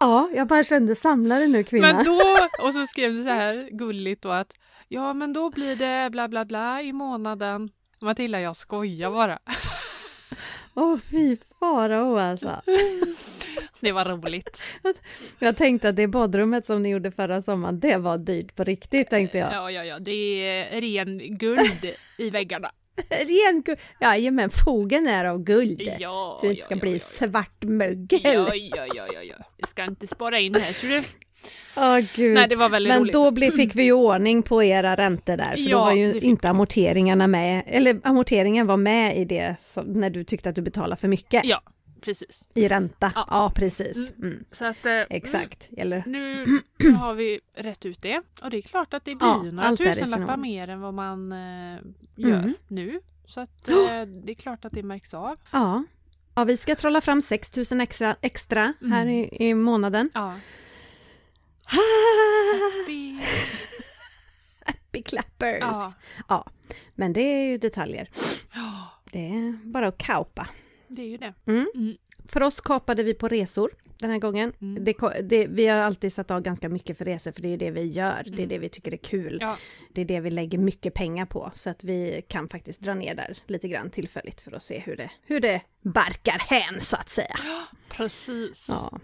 [0.00, 1.92] Ja, jag bara kände, samla dig nu kvinna.
[1.92, 2.20] Men då,
[2.66, 4.52] och så skrev du så här gulligt då att,
[4.88, 7.70] ja men då blir det bla bla bla i månaden.
[8.02, 9.38] Matilda, jag skojar bara.
[10.74, 12.62] Åh fy farao alltså.
[13.80, 14.62] Det var roligt.
[15.38, 19.10] Jag tänkte att det badrummet som ni gjorde förra sommaren, det var dyrt på riktigt
[19.10, 19.52] tänkte jag.
[19.52, 20.12] Ja, ja, ja, det
[20.48, 22.70] är ren guld i väggarna.
[23.10, 23.78] Ren guld.
[24.00, 25.82] Jajamän, fogen är av guld.
[25.98, 28.20] Ja, så det inte ja, ska ja, bli ja, svart mögel.
[28.22, 29.36] Ja, ja, ja, ja, ja.
[29.56, 31.02] Jag ska inte spara in här, ser du.
[31.76, 32.34] Åh gud.
[32.34, 33.12] Nej, det var väldigt Men roligt.
[33.12, 36.20] då blev, fick vi ju ordning på era räntor där, för Ja, då var ju
[36.20, 40.62] inte amorteringarna med, eller amorteringen var med i det som, när du tyckte att du
[40.62, 41.62] betalade för mycket Ja,
[42.00, 42.44] precis.
[42.54, 43.12] i ränta.
[43.14, 43.26] Ja.
[43.30, 44.12] Ja, precis.
[44.18, 44.44] Mm.
[44.52, 45.70] Så att, eh, Exakt.
[45.76, 48.22] Eller, Nu, nu har vi rätt ut det.
[48.42, 51.78] Och det är klart att det blir Ja, några tusenlappar mer än vad man eh,
[52.16, 52.54] gör Mm.
[52.68, 53.00] nu.
[53.26, 53.74] Så att eh,
[54.24, 55.36] det är klart att det märks av.
[55.52, 55.84] ja.
[56.34, 59.08] ja, vi ska trolla fram 6 000 extra, extra här Mm.
[59.08, 60.10] i, i månaden.
[60.14, 60.34] Ja.
[62.86, 63.20] Vi,
[64.66, 65.58] Happy clappers!
[65.60, 65.92] ja.
[66.28, 66.46] Ja,
[66.94, 68.08] men det är ju detaljer.
[68.54, 70.48] Ja, Det är bara att kaupa.
[70.88, 71.34] det är ju det.
[71.46, 71.66] Mm.
[71.74, 71.96] Mm.
[72.28, 74.52] För oss kapade vi på resor den här gången.
[74.60, 74.84] Mm.
[74.84, 77.70] Det, det, vi har alltid satt av ganska mycket för resor för det är det
[77.70, 78.22] vi gör.
[78.24, 78.48] Det är Mm.
[78.48, 79.38] det vi tycker är kul.
[79.40, 79.56] Ja.
[79.92, 81.50] Det är det vi lägger mycket pengar på.
[81.54, 84.96] Så att vi kan faktiskt dra ner där lite grann tillfälligt för att se hur
[84.96, 87.36] det, hur det barkar hän så att säga.
[87.88, 88.66] Precis.
[88.68, 88.98] Ja.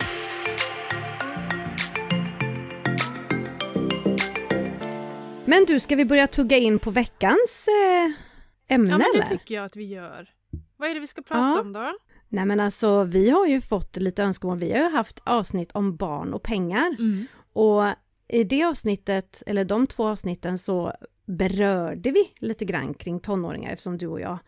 [5.47, 9.29] Men du, ska vi börja tugga in på veckans eh, ämne Ja, men det eller?
[9.39, 10.31] tycker jag att vi gör.
[10.77, 11.61] Vad är det vi ska prata Ja.
[11.61, 11.93] om då?
[12.29, 14.59] Nej men alltså vi har ju fått lite önskemål.
[14.59, 16.97] Vi har ju haft avsnitt om barn och pengar.
[16.99, 17.27] Mm.
[17.53, 17.85] Och
[18.29, 20.93] i det avsnittet, eller de två avsnitten så
[21.27, 24.39] berörde vi lite grann kring tonåringar eftersom du och jag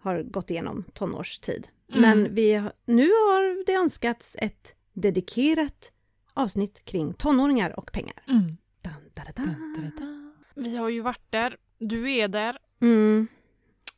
[0.00, 1.68] har gått igenom tonårstid.
[1.94, 2.00] Mm.
[2.00, 5.92] Men vi, nu har det önskats ett dedikerat
[6.34, 8.22] avsnitt kring tonåringar och pengar.
[8.28, 8.56] Mm.
[8.82, 10.17] Dun, da, da, da.
[10.60, 11.56] Vi har ju varit där.
[11.78, 12.58] Du är där.
[12.80, 13.28] Mm.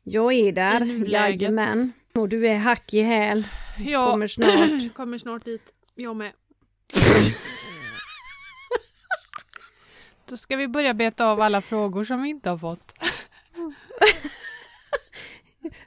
[0.03, 1.93] Jag är där, jajamän.
[2.13, 3.47] Och du är hack i häl,
[3.79, 4.93] Jag kommer snart.
[4.95, 5.73] kommer snart dit.
[5.95, 6.31] Jag med.
[10.25, 12.93] Då ska vi börja beta av alla frågor som vi inte har fått.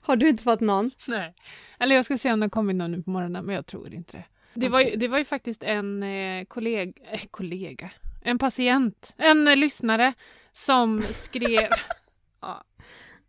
[0.03, 0.91] Har du inte fått någon?
[1.07, 1.35] Nej.
[1.79, 4.17] Eller jag ska se om det kommer någon nu på morgonen, men jag tror inte
[4.17, 4.25] det.
[4.55, 7.91] Det, var, ju, det var ju faktiskt en eh, kollega, eh, kollega,
[8.23, 10.15] en patient, en eh, lyssnare
[10.55, 11.71] som skrev,
[12.41, 12.65] ja,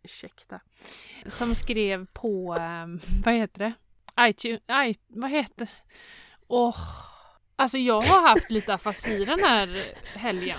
[0.02, 0.60] ursäkta,
[1.28, 2.86] som skrev på, eh,
[3.24, 3.72] vad heter det,
[4.28, 5.68] iTunes, I, vad heter,
[6.48, 6.78] åh,
[7.56, 9.76] alltså jag har haft lite afasi den här
[10.18, 10.58] helgen.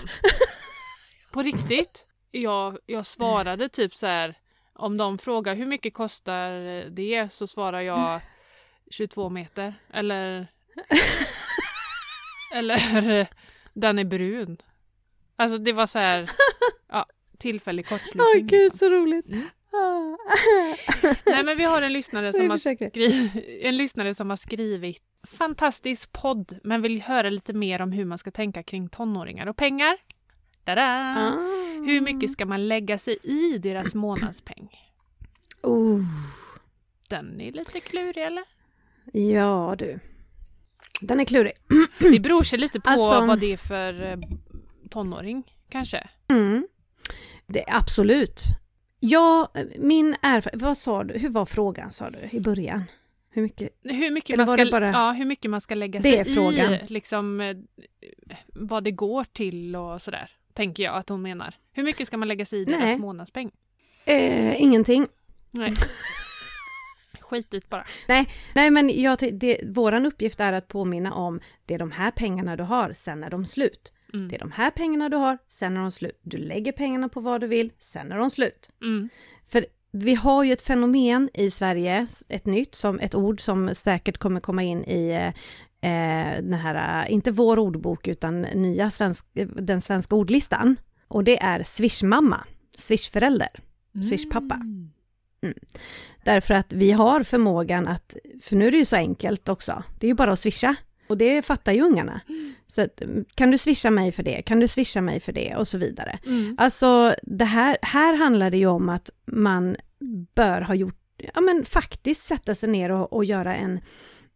[1.32, 2.06] På riktigt.
[2.32, 4.38] Jag, jag svarade typ så här,
[4.74, 6.50] om de frågar hur mycket kostar
[6.90, 8.22] det så svarar jag
[8.92, 9.74] 22 meter.
[9.94, 10.48] Eller...
[12.54, 13.28] eller
[13.74, 14.58] den är brun.
[15.36, 16.30] Alltså det var så här...
[17.38, 18.48] Tillfällig Åh kortslutning.
[18.48, 18.78] gud, liksom.
[18.78, 19.26] så roligt!
[19.28, 19.42] Mm.
[19.72, 20.18] Ah.
[21.26, 26.12] Nej men vi har en lyssnare som har, skri- en lyssnare som har skrivit Fantastisk
[26.12, 29.98] podd, men vill höra lite mer om hur man ska tänka kring tonåringar och pengar.
[30.66, 30.82] Tada!
[31.18, 31.32] Ah.
[31.86, 34.70] Hur mycket ska man lägga sig i deras månadspeng?
[35.64, 36.02] Oh.
[37.10, 38.44] Den är lite klurig eller?
[39.14, 40.00] Ja du.
[41.02, 41.54] Den är klurig.
[42.00, 44.18] Det beror sig lite på Alltså- vad det är för eh,
[44.90, 46.10] tonåring kanske.
[46.30, 46.68] Mm.
[47.48, 48.42] Det, absolut.
[49.00, 52.84] Ja, min erfarenhet, vad sa du, hur var frågan sa du i början?
[53.30, 53.70] Hur mycket?
[53.84, 56.74] Hur mycket, man ska, bara- ja, hur mycket man ska lägga Det är sig frågan.
[56.74, 57.58] i, liksom eh,
[58.48, 60.32] vad det går till och sådär.
[60.54, 61.56] Tänker jag att hon menar.
[61.72, 62.98] Hur mycket ska man lägga sig i deras Nej.
[62.98, 63.52] månadspeng?
[64.06, 65.08] Eh, ingenting.
[65.52, 65.74] Nej.
[67.20, 67.86] Skitigt bara.
[68.56, 72.56] Nej men jag, det, våran uppgift är att påminna om det är de här pengarna
[72.56, 73.94] du har, sen är de slut.
[74.14, 74.28] Mm.
[74.28, 76.20] Det är de här pengarna du har, sen är de slut.
[76.22, 78.70] Du lägger pengarna på vad du vill, sen är de slut.
[78.82, 79.10] Mm.
[79.50, 84.18] För vi har ju ett fenomen i Sverige, ett nytt, som ett ord som säkert
[84.18, 85.12] kommer komma in i
[85.82, 90.76] eh, den här, inte vår ordbok, utan nya svensk, den svenska ordlistan.
[91.08, 92.44] Och det är swishmamma,
[92.78, 93.50] swishförälder,
[94.10, 94.56] swishpappa.
[94.56, 94.90] Mm.
[96.24, 100.08] Därför att vi har förmågan att, för nu är det ju så enkelt också, det
[100.08, 100.76] är ju bara att swisha.
[101.08, 102.22] Och det fattar ju ungarna.
[102.68, 103.02] Så att,
[103.36, 104.42] kan du swisha mig för det?
[104.42, 105.56] Kan du swisha mig för det?
[105.56, 106.20] Och så vidare.
[106.26, 106.56] Mm.
[106.60, 109.76] Alltså, det här, här handlar det ju om att man
[110.36, 111.00] bör ha gjort,
[111.34, 113.80] ja men faktiskt sätta sig ner och, och göra en,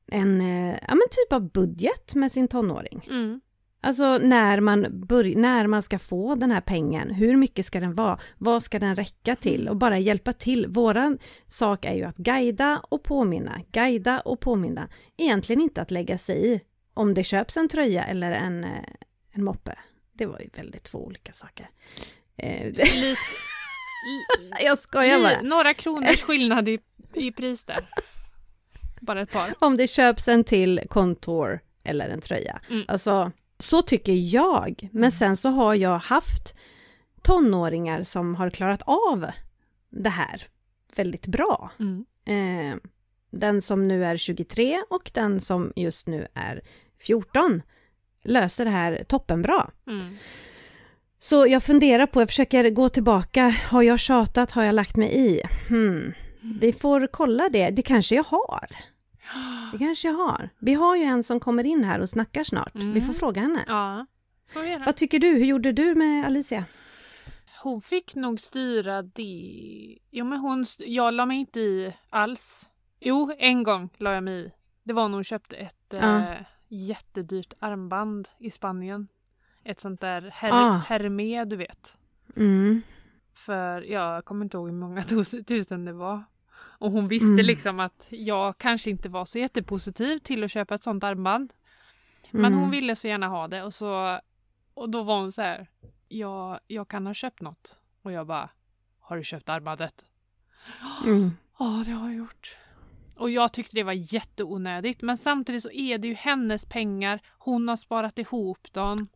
[0.07, 3.07] en eh, ja men typ av budget med sin tonåring.
[3.09, 3.41] Mm.
[3.83, 7.95] Alltså när man, börj- när man ska få den här pengen, hur mycket ska den
[7.95, 10.65] vara, vad ska den räcka till och bara hjälpa till.
[10.69, 11.17] Våran
[11.47, 14.89] sak är ju att guida och påminna, guida och påminna.
[15.17, 16.59] Egentligen inte att lägga sig i
[16.93, 18.69] om det köps en tröja eller en, eh,
[19.31, 19.75] en moppe.
[20.13, 21.69] Det var ju väldigt två olika saker.
[22.37, 22.85] Eh, Lite,
[24.63, 25.41] jag skojar bara.
[25.41, 26.79] några kronors skillnad i,
[27.13, 27.79] i pris där.
[29.01, 29.53] Bara ett par.
[29.59, 32.61] Om det köps en till kontor eller en tröja.
[32.69, 32.85] Mm.
[32.87, 34.89] Alltså, så tycker jag.
[34.91, 36.55] Men sen så har jag haft
[37.21, 39.31] tonåringar som har klarat av
[39.89, 40.47] det här
[40.95, 41.71] väldigt bra.
[41.79, 42.05] Mm.
[42.25, 42.77] Eh,
[43.31, 46.61] den som nu är 23 och den som just nu är
[46.99, 47.61] 14
[48.23, 49.69] löser det här toppenbra.
[49.87, 50.17] Mm.
[51.19, 55.15] Så jag funderar på, jag försöker gå tillbaka, har jag tjatat, har jag lagt mig
[55.15, 55.41] i?
[55.67, 56.13] Hmm.
[56.61, 58.67] Vi får kolla det, det kanske jag har.
[59.71, 60.49] Det kanske jag har.
[60.59, 62.75] Vi har ju en som kommer in här och snackar snart.
[62.75, 62.93] Mm.
[62.93, 63.63] Vi får fråga henne.
[63.67, 64.05] Ja,
[64.53, 64.85] får.
[64.85, 65.27] Vad tycker du?
[65.27, 66.65] Hur gjorde du med Alicia?
[67.63, 69.97] Hon fick nog styra det.
[70.11, 72.69] Jo, men hon, jag la mig inte i alls.
[72.99, 74.51] Jo, en gång la jag mig i.
[74.83, 76.17] Det var när hon köpte ett Ja.
[76.19, 79.07] eh, jättedyrt armband i Spanien.
[79.63, 80.77] Ett sånt där her- Ah.
[80.87, 81.95] Hermé, du vet.
[82.35, 82.81] Mm.
[83.33, 86.23] För jag kommer inte ihåg hur många tus- tusen det var.
[86.81, 87.45] Och hon visste Mm.
[87.45, 91.53] liksom att jag kanske inte var så jättepositiv till att köpa ett sånt armband.
[92.31, 92.59] Men Mm.
[92.59, 94.19] hon ville så gärna ha det och så
[94.73, 95.67] och då var hon så här.
[96.07, 97.79] Jag, jag kan ha köpt något.
[98.01, 98.49] Och jag bara.
[98.99, 100.05] Har du köpt armbandet?
[101.05, 101.31] Mm.
[101.59, 102.57] Ja, det har jag gjort.
[103.15, 105.01] Och jag tyckte det var jätteonödigt.
[105.01, 107.21] Men samtidigt så är det ju hennes pengar.
[107.37, 109.07] Hon har sparat ihop dem.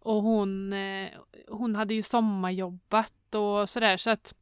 [0.00, 1.08] Och hon, eh,
[1.48, 3.96] hon hade ju sommarjobbat och sådär.
[3.96, 4.34] Så att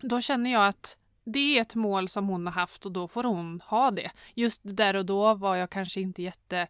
[0.00, 3.24] då känner jag att det är ett mål som hon har haft och då får
[3.24, 4.10] hon ha det.
[4.34, 6.68] Just där och då var jag kanske inte jätte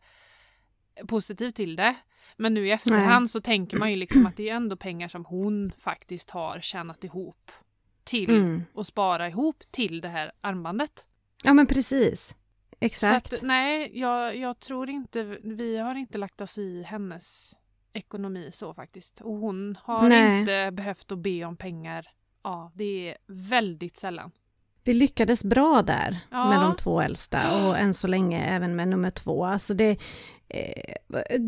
[1.08, 1.94] positiv till det.
[2.36, 5.24] Men nu i efterhand så tänker man ju liksom att det är ändå pengar som
[5.24, 7.52] hon faktiskt har tjänat ihop
[8.04, 8.62] till Mm.
[8.74, 11.06] och spara ihop till det här armbandet.
[11.44, 12.34] Ja men precis.
[12.80, 13.32] Exakt.
[13.32, 17.56] Att, nej, jag, jag tror inte, vi har inte lagt oss i hennes
[17.92, 19.20] ekonomi så faktiskt.
[19.20, 20.40] Och hon har Nej.
[20.40, 22.08] inte behövt att be om pengar.
[22.42, 24.30] Ja, det är väldigt sällan.
[24.84, 26.48] Vi lyckades bra där Ja.
[26.48, 29.44] med de två äldsta och än så länge även med nummer två.
[29.44, 29.96] Alltså det,
[30.48, 30.94] eh,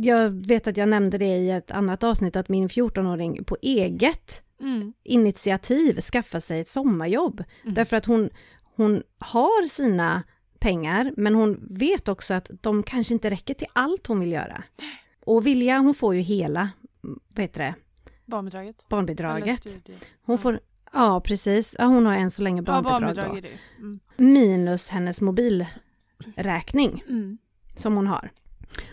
[0.02, 4.40] jag vet att jag nämnde det i ett annat avsnitt att min 14-åring på eget
[4.60, 4.92] Mm.
[5.04, 7.44] initiativ skaffa sig ett sommarjobb.
[7.62, 7.74] Mm.
[7.74, 8.30] Därför att hon,
[8.76, 10.22] hon har sina
[10.58, 14.62] pengar men hon vet också att de kanske inte räcker till allt hon vill göra.
[15.26, 16.68] Och Vilja hon får ju hela,
[17.28, 17.74] vad heter det,
[18.26, 18.84] Barnbidraget.
[18.88, 19.66] Barnbidraget.
[20.22, 20.60] Hon får,
[20.94, 23.40] ja precis, ja, hon har än så länge Ja, barnbidrag, barnbidrag då.
[23.40, 23.58] det.
[23.78, 24.00] Mm.
[24.16, 27.38] Minus hennes mobilräkning Mm.
[27.76, 28.30] som hon har.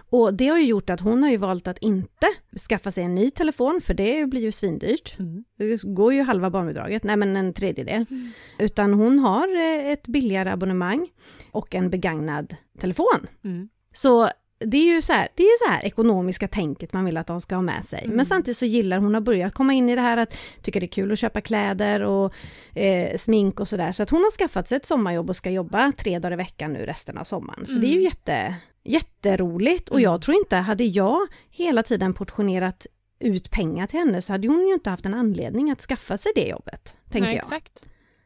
[0.09, 2.27] Och det har ju gjort att hon har ju valt att inte
[2.69, 5.19] skaffa sig en ny telefon för det blir ju svindyrt.
[5.19, 5.43] Mm.
[5.57, 8.05] Det går ju halva barnbidraget, nej men en tredjedel.
[8.09, 8.31] Mm.
[8.59, 11.07] Utan hon har eh, ett billigare abonnemang
[11.51, 13.27] och en begagnad telefon.
[13.43, 13.69] Mm.
[13.93, 14.29] Så
[14.65, 17.41] det är ju så här, det är så här ekonomiska tänket man vill att de
[17.41, 18.02] ska ha med sig.
[18.04, 18.15] Mm.
[18.15, 20.86] Men samtidigt så gillar hon att börja komma in i det här att tycka det
[20.86, 22.34] är kul att köpa kläder och
[22.76, 23.91] eh, smink och sådär.
[23.91, 26.74] Så att hon har skaffat sig ett sommarjobb och ska jobba tre dagar i veckan
[26.74, 27.65] nu resten av sommaren.
[27.65, 28.04] Så det är ju Mm.
[28.04, 30.12] jätte, jätteroligt och Mm.
[30.12, 31.19] jag tror inte, hade jag
[31.50, 32.88] hela tiden portionerat
[33.19, 36.32] ut pengar till henne så hade hon ju inte haft en anledning att skaffa sig
[36.36, 37.43] det jobbet, tänker Nej, jag.
[37.43, 37.71] Exakt.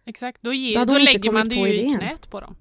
[0.06, 0.42] Exakt.
[0.42, 2.56] Då, Då ger, då, inte lägger man det ju i knät på dem.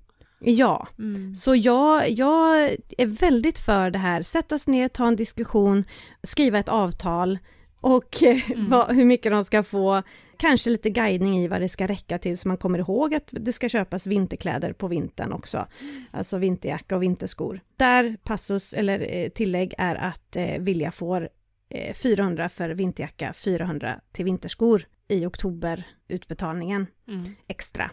[0.47, 1.35] Ja, Mm.
[1.35, 2.57] så jag, jag
[2.99, 5.85] är väldigt för det här, sätta sig ner, ta en diskussion,
[6.23, 7.39] skriva ett avtal
[7.81, 8.71] och eh, Mm.
[8.71, 10.03] vad, hur mycket de ska få,
[10.37, 13.53] kanske lite guidning i vad det ska räcka till så man kommer ihåg att det
[13.53, 15.67] ska köpas vinterkläder på vintern också,
[16.11, 17.61] alltså vinterjacka och vinterskor.
[17.77, 21.29] Där passus eller eh, tillägg är att eh, Vilja får
[21.71, 27.35] eh, 400 för vinterjacka, 400 till vinterskor i oktoberutbetalningen Mm.
[27.49, 27.91] extra.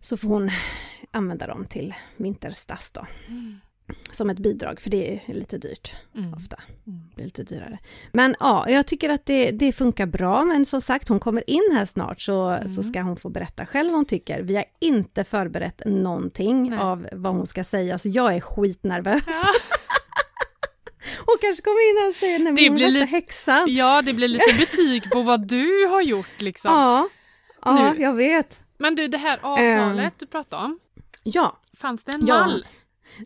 [0.00, 0.50] Så får hon
[1.12, 3.06] använda dem till vinterstass då.
[3.28, 3.60] Mm.
[4.10, 6.34] som ett bidrag, för det är lite dyrt Mm.
[6.34, 6.56] ofta.
[6.86, 7.00] Mm.
[7.08, 7.78] Det blir lite dyrare.
[8.12, 11.70] Men ja, jag tycker att det, det funkar bra, men som sagt, hon kommer in
[11.72, 12.68] här snart så, Mm.
[12.68, 14.42] så ska hon få berätta själv vad hon tycker.
[14.42, 16.78] Vi har inte förberett någonting Nej.
[16.78, 19.24] av vad hon ska säga, så jag är skitnervös.
[19.26, 19.44] Ja.
[21.26, 23.64] Hon kanske kommer in här och säger, nej men Det hon är blir värsta häxan.
[23.68, 26.70] ja, det blir lite betyg på vad du har gjort liksom.
[26.72, 27.08] Ja,
[27.64, 28.02] ja Nu.
[28.02, 28.60] jag vet.
[28.78, 30.78] Men du, det här avtalet du pratade om,
[31.22, 32.46] Ja, fanns det en Ja.
[32.46, 32.66] mall?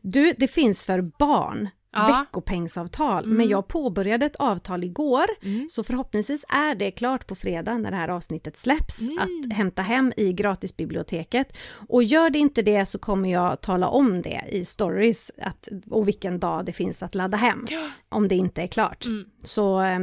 [0.02, 2.18] du, det finns för barn, Ja.
[2.20, 3.36] veckopengsavtal, Mm.
[3.36, 5.68] men jag påbörjade ett avtal igår, Mm.
[5.70, 9.18] så förhoppningsvis är det klart på fredag när det här avsnittet släpps, Mm.
[9.18, 11.56] att hämta hem i gratisbiblioteket.
[11.88, 16.08] Och gör det inte det så kommer jag tala om det i stories, att, och
[16.08, 17.88] vilken dag det finns att ladda hem, Ja.
[18.08, 19.04] om det inte är klart.
[19.06, 19.24] Mm.
[19.42, 19.98] Så eh,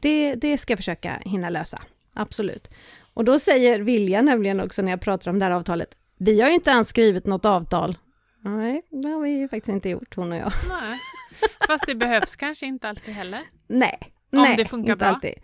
[0.00, 1.82] det, det ska jag försöka hinna lösa,
[2.14, 2.68] absolut.
[3.14, 6.48] Och då säger Vilja nämligen också när jag pratar om det här avtalet, vi har
[6.48, 7.98] ju inte ens skrivit något avtal.
[8.44, 10.52] Nej, det har vi ju faktiskt inte gjort, hon och jag.
[10.68, 10.98] Nej.
[11.66, 13.40] Fast det behövs kanske inte alltid heller.
[13.68, 13.98] Nej,
[14.32, 15.08] Om nej, det funkar inte bra.
[15.08, 15.34] alltid.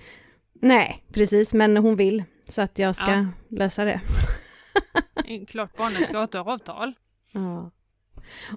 [0.62, 3.26] Nej, precis, men hon vill, så att jag ska Ja.
[3.50, 4.00] lösa det.
[5.48, 6.92] Klart barnen ska ha ett avtal.
[7.32, 7.70] Ja.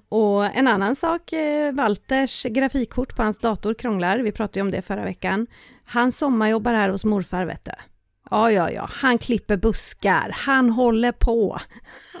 [0.08, 4.70] Och en annan sak, eh, Walters grafikkort på hans dator krånglar, vi pratade ju om
[4.70, 5.46] det förra veckan.
[5.84, 7.70] Han sommarjobbar här hos morfar, vet du.
[8.30, 11.58] Ja, ja, ja, han klipper buskar, han håller på.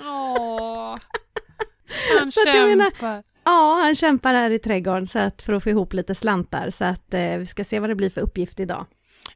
[0.04, 0.96] Åh.
[2.20, 3.22] Han kämpar.
[3.44, 6.84] Ja, han kämpar här i trädgården så att, för att få ihop lite slantar, så
[6.84, 8.86] att eh, vi ska se vad det blir för uppgift idag.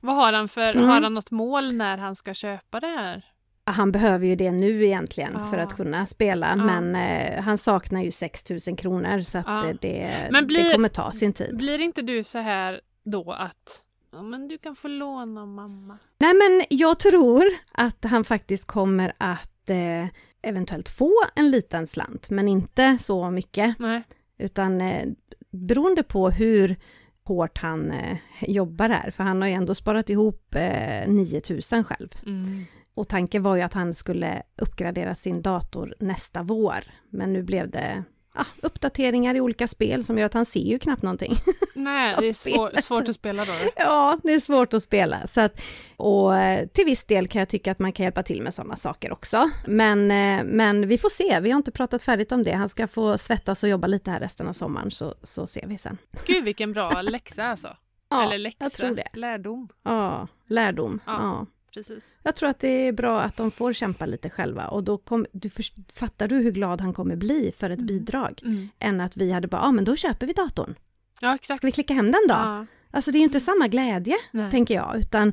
[0.01, 0.89] Vad har han för, Mm.
[0.89, 3.25] har han något mål när han ska köpa det här?
[3.67, 5.63] Han behöver ju det nu egentligen för Ja.
[5.65, 6.57] att kunna spela, Ja.
[6.57, 9.67] men eh, han saknar ju 6 000 kronor så att Ja.
[9.69, 11.57] eh, det, blir- det kommer ta sin tid.
[11.57, 13.83] Blir inte du så här då att
[14.23, 15.99] men du kan få låna mamma?
[16.19, 20.07] Nej men jag tror att han faktiskt kommer att eh,
[20.43, 24.03] eventuellt få en liten slant, men inte så mycket, Nej.
[24.39, 25.09] utan eh,
[25.51, 26.77] beroende på hur
[27.25, 32.09] hårt han eh, jobbar här, för han har ju ändå sparat ihop eh, 9000 själv.
[32.27, 32.65] Mm.
[32.95, 37.71] Och tanken var ju att han skulle uppgradera sin dator nästa vår, men nu blev
[37.71, 41.37] det ah, uppdateringar i olika spel som gör att han ser ju knappt någonting.
[41.75, 43.53] Nej, det är svår, svårt att spela då.
[43.77, 45.27] Ja, det är svårt att spela.
[45.27, 45.61] Så att,
[45.97, 48.77] och eh, till viss del kan jag tycka att man kan hjälpa till med sådana
[48.77, 49.51] saker också.
[49.67, 52.53] Men, eh, men vi får se, vi har inte pratat färdigt om det.
[52.53, 55.79] Han ska få svettas och jobba lite här resten av sommaren, så, så ser vi
[55.79, 55.99] sen.
[56.27, 57.77] Gud vilken bra läxa alltså.
[58.11, 59.69] Ja, Eller läxa, lärdom.
[59.85, 61.01] Ja, lärdom.
[61.07, 61.13] Ja.
[61.13, 61.47] Ja.
[61.75, 62.05] Precis.
[62.23, 65.27] Jag tror att det är bra att de får kämpa lite själva och då kom,
[65.33, 67.87] du först, fattar du hur glad han kommer bli för ett Mm.
[67.87, 68.41] bidrag?
[68.45, 68.69] Mm.
[68.79, 70.75] Än att vi hade bara, ja ah, men då köper vi datorn.
[71.21, 71.59] Ja, exakt.
[71.59, 72.35] Ska vi klicka hem den då?
[72.35, 72.67] Ja.
[72.91, 74.51] Alltså det är ju inte samma glädje, Nej.
[74.51, 75.33] tänker jag, utan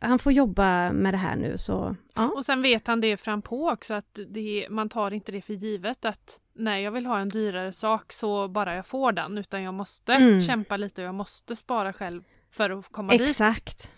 [0.00, 2.28] han får jobba med det här nu så, ja.
[2.36, 5.54] Och sen vet han det fram på också att det, man tar inte det för
[5.54, 9.62] givet att när jag vill ha en dyrare sak så bara jag får den utan
[9.62, 10.42] jag måste Mm.
[10.42, 13.20] kämpa lite och jag måste spara själv för att komma dit.
[13.20, 13.90] Exakt.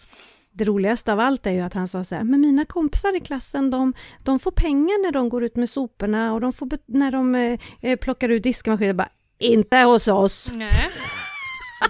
[0.56, 3.20] Det roligaste av allt är ju att han sa så här, men mina kompisar i
[3.20, 7.10] klassen de, de får pengar när de går ut med soporna och de får när
[7.10, 8.96] de eh, eh, plockar ut diskmaskinen.
[8.96, 10.52] Bara, inte hos oss!
[10.54, 10.70] Nej,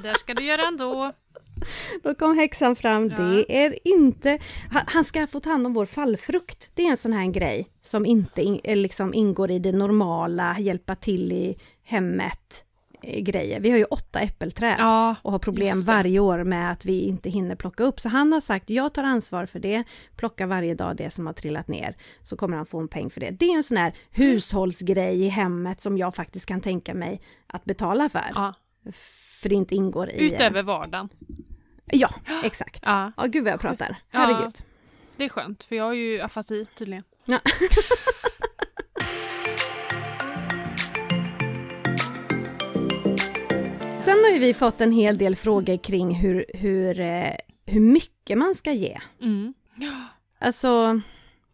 [0.03, 1.13] det ska du göra ändå.
[2.03, 3.17] Då kom häxan fram, Ja.
[3.17, 4.39] det är inte...
[4.87, 6.71] Han, ska få ta hand om vår fallfrukt.
[6.75, 10.57] Det är en sån här grej som inte in, eh, liksom ingår i det normala,
[10.59, 12.64] hjälpa till i hemmet
[13.21, 13.61] grejer.
[13.61, 14.77] Vi har ju åtta äppelträd.
[14.79, 18.01] Ja, och har problem varje år med att vi inte hinner plocka upp.
[18.01, 19.85] Så han har sagt, jag tar ansvar för det,
[20.17, 23.21] plocka varje dag det som har trillat ner, så kommer han få en peng för
[23.21, 23.31] det.
[23.31, 27.65] Det är en sån här hushållsgrej i hemmet som jag faktiskt kan tänka mig att
[27.65, 28.25] betala för.
[28.35, 28.55] ja.
[29.41, 30.27] För det inte ingår i...
[30.27, 31.09] utöver vardagen.
[31.85, 32.15] Ja,
[32.45, 32.83] exakt.
[32.87, 33.97] Ja, Ja, gud vad jag pratar.
[34.11, 34.19] Ja.
[34.19, 34.59] Herregud.
[35.17, 37.05] det är skönt för jag har ju afasi tydligen.
[37.25, 37.39] Ja.
[44.05, 47.35] Sen har ju vi fått en hel del frågor kring hur, hur, eh,
[47.67, 48.99] hur mycket man ska ge.
[49.23, 49.55] Mm.
[50.39, 51.01] Alltså,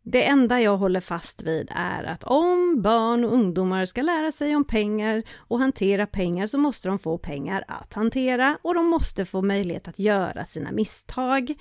[0.03, 4.57] det enda jag håller fast vid är att om barn och ungdomar ska lära sig
[4.57, 9.25] om pengar och hantera pengar så måste de få pengar att hantera och de måste
[9.27, 11.55] få möjlighet att göra sina misstag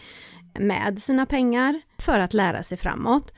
[0.60, 3.34] med sina pengar för att lära sig framåt.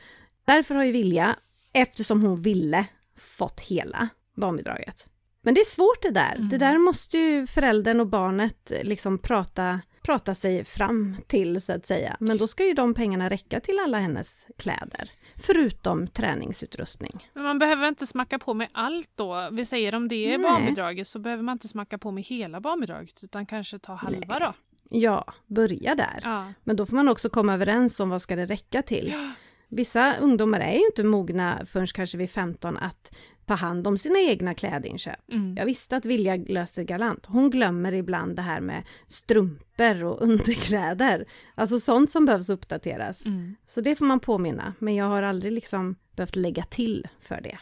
[0.45, 1.35] Därför har ju Vilja,
[1.73, 2.85] eftersom hon ville,
[3.17, 5.10] fått hela barnbidraget.
[5.41, 6.35] Men det är svårt det där.
[6.35, 6.49] Mm.
[6.49, 11.85] Det där måste ju föräldern och barnet liksom prata, prata sig fram till så att
[11.85, 12.17] säga.
[12.19, 15.11] Men då ska ju de pengarna räcka till alla hennes kläder.
[15.35, 17.29] Förutom träningsutrustning.
[17.33, 19.49] Men man behöver inte smacka på med allt då.
[19.51, 20.51] Vi säger om det är Nej.
[20.51, 24.53] barnbidraget så behöver man inte smacka på med hela barnbidraget utan kanske ta halva då.
[24.89, 26.19] Ja, börja där.
[26.23, 26.53] Ja.
[26.63, 29.09] Men då får man också komma överens om vad ska det räcka till.
[29.13, 29.31] Ja.
[29.69, 33.15] Vissa ungdomar är ju inte mogna förrän kanske vid 15 att
[33.45, 35.31] ta hand om sina egna klädinköp.
[35.31, 35.55] Mm.
[35.57, 37.25] Jag visste att Vilja löste galant.
[37.25, 41.25] Hon glömmer ibland det här med strumpor och underkläder.
[41.55, 43.25] Alltså sånt som behövs uppdateras.
[43.25, 43.55] Mm.
[43.67, 47.57] Så det får man påminna, men jag har aldrig liksom behövt lägga till för det.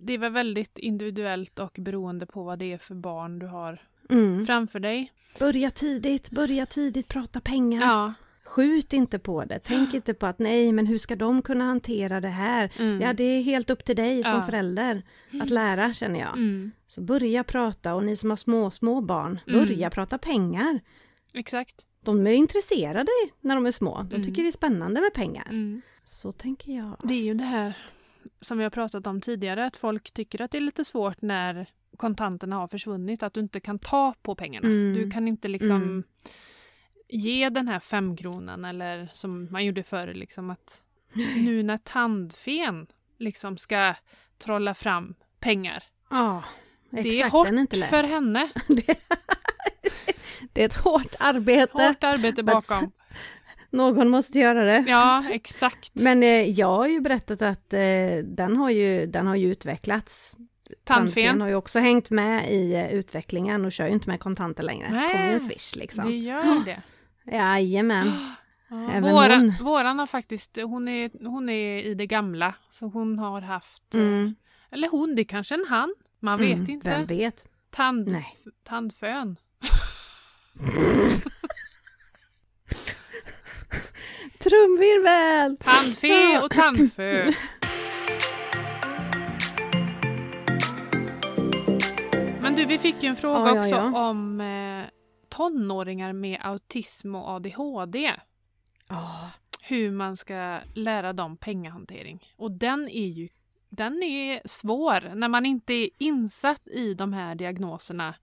[0.00, 4.46] Det väl väldigt individuellt och beroende på vad det är för barn du har Mm.
[4.46, 5.12] framför dig.
[5.38, 7.80] Börja tidigt, börja tidigt prata pengar.
[7.80, 8.14] Ja.
[8.46, 12.20] Skjut inte på det, tänk inte på att nej, men hur ska de kunna hantera
[12.20, 12.72] det här?
[12.78, 13.00] Mm.
[13.00, 14.42] Ja, det är helt upp till dig som Ja.
[14.42, 15.02] förälder
[15.42, 16.36] att lära, känner jag.
[16.36, 16.72] Mm.
[16.86, 19.60] Så börja prata och ni som har små, små barn, Mm.
[19.60, 20.80] börja prata pengar.
[21.34, 21.74] Exakt.
[22.04, 25.46] De är intresserade när de är små, de tycker det är spännande med pengar.
[25.50, 25.82] Mm.
[26.04, 26.96] Så tänker jag.
[27.02, 27.76] Det är ju det här
[28.40, 31.68] som vi har pratat om tidigare, att folk tycker att det är lite svårt när
[31.96, 34.66] kontanterna har försvunnit, att du inte kan ta på pengarna.
[34.68, 34.94] Mm.
[34.94, 36.02] Du kan inte liksom Mm.
[37.08, 40.82] Ge den här femkronan eller som man gjorde förr, liksom att
[41.36, 42.86] nu när tandfen
[43.18, 43.94] liksom ska
[44.38, 45.82] trolla fram pengar.
[46.10, 46.44] Ja,
[46.92, 48.48] exakt, det är hårt är för henne.
[50.52, 52.92] Det är ett hårt arbete, Hårt arbete bakom.
[53.70, 54.84] någon måste göra det.
[54.88, 55.90] Ja, exakt.
[55.94, 57.80] Men eh, jag har ju berättat att eh,
[58.24, 60.36] den, har ju, den har ju utvecklats.
[60.84, 61.40] Tandfen.
[61.40, 64.88] har ju också hängt med i eh, utvecklingen och kör ju inte med kontanter längre.
[64.90, 66.06] Nej, kommer ju en swish liksom.
[66.06, 66.82] Det gör det.
[67.32, 68.12] Jajamän.
[68.68, 69.64] Ja, våran, hon.
[69.66, 72.54] våran har faktiskt, hon är, hon är i det gamla.
[72.70, 74.34] Så hon har haft, eh, Mm.
[74.70, 75.94] eller hon, det är kanske en han.
[76.20, 76.88] Man vet Mm, inte.
[76.90, 77.44] Vem vet?
[77.70, 78.36] Tand, Nej.
[78.64, 79.36] Tandfön.
[84.40, 85.56] Trumvirvel!
[85.56, 87.32] Tandfe och tandfö.
[92.40, 94.08] Men du, vi fick ju en fråga Ja, ja, också ja.
[94.10, 94.84] om eh,
[95.36, 98.12] tonåringar med autism och ADHD.
[98.88, 99.30] Ja,
[99.62, 102.32] Hur man ska lära dem pengahantering.
[102.36, 103.28] Och den är ju
[103.68, 108.14] den är svår när man inte är insatt i de här diagnoserna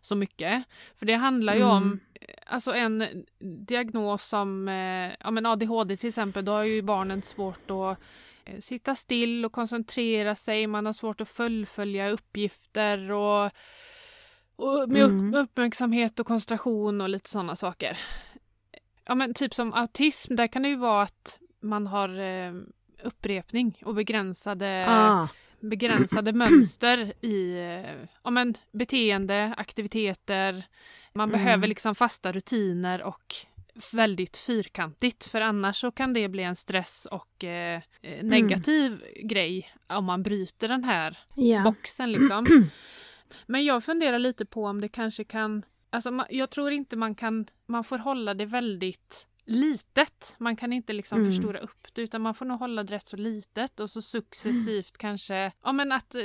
[0.00, 0.64] så mycket.
[0.96, 1.70] För det handlar ju Mm.
[1.76, 2.00] om
[2.46, 6.44] alltså en diagnos som eh, ja, men ADHD till exempel.
[6.44, 7.98] Då har ju barnen svårt att
[8.44, 10.66] eh, sitta still och koncentrera sig.
[10.66, 13.50] Man har svårt att fullfölja uppgifter och,
[14.58, 15.34] och med Mm.
[15.34, 17.98] upp, uppmärksamhet och koncentration och lite sådana saker.
[19.06, 22.52] Ja men typ som autism, där kan det ju vara att man har eh,
[23.02, 25.28] upprepning och begränsade ah,
[25.60, 30.64] begränsade mönster i eh, ja, men, beteende, aktiviteter.
[31.12, 31.40] Man Mm.
[31.44, 33.34] behöver liksom fasta rutiner och
[33.92, 39.72] väldigt fyrkantigt för annars så kan det bli en stress och eh, eh, negativ grej
[39.86, 41.62] om man bryter den här ja.
[41.62, 42.46] boxen liksom.
[43.46, 47.46] Men jag funderar lite på om det kanske kan, alltså jag tror inte man kan,
[47.66, 50.34] man får hålla det väldigt litet.
[50.38, 51.32] Man kan inte liksom Mm.
[51.32, 54.98] förstora upp det utan man får nog hålla det rätt så litet och så successivt
[54.98, 56.22] kanske, ja men att eh,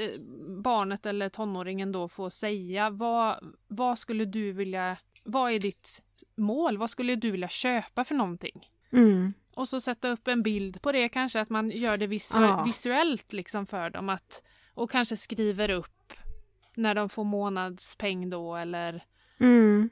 [0.63, 6.01] barnet eller tonåringen då får säga vad, vad skulle du vilja, vad är ditt
[6.35, 6.77] mål?
[6.77, 8.69] Vad skulle du vilja köpa för någonting?
[8.91, 9.33] Mm.
[9.55, 12.63] Och så sätta upp en bild på det kanske, att man gör det visu- Ja.
[12.63, 14.09] visuellt liksom för dem.
[14.09, 14.43] Att,
[14.73, 16.13] och kanske skriver upp
[16.75, 19.03] när de får månadspeng då eller...
[19.39, 19.89] Mm.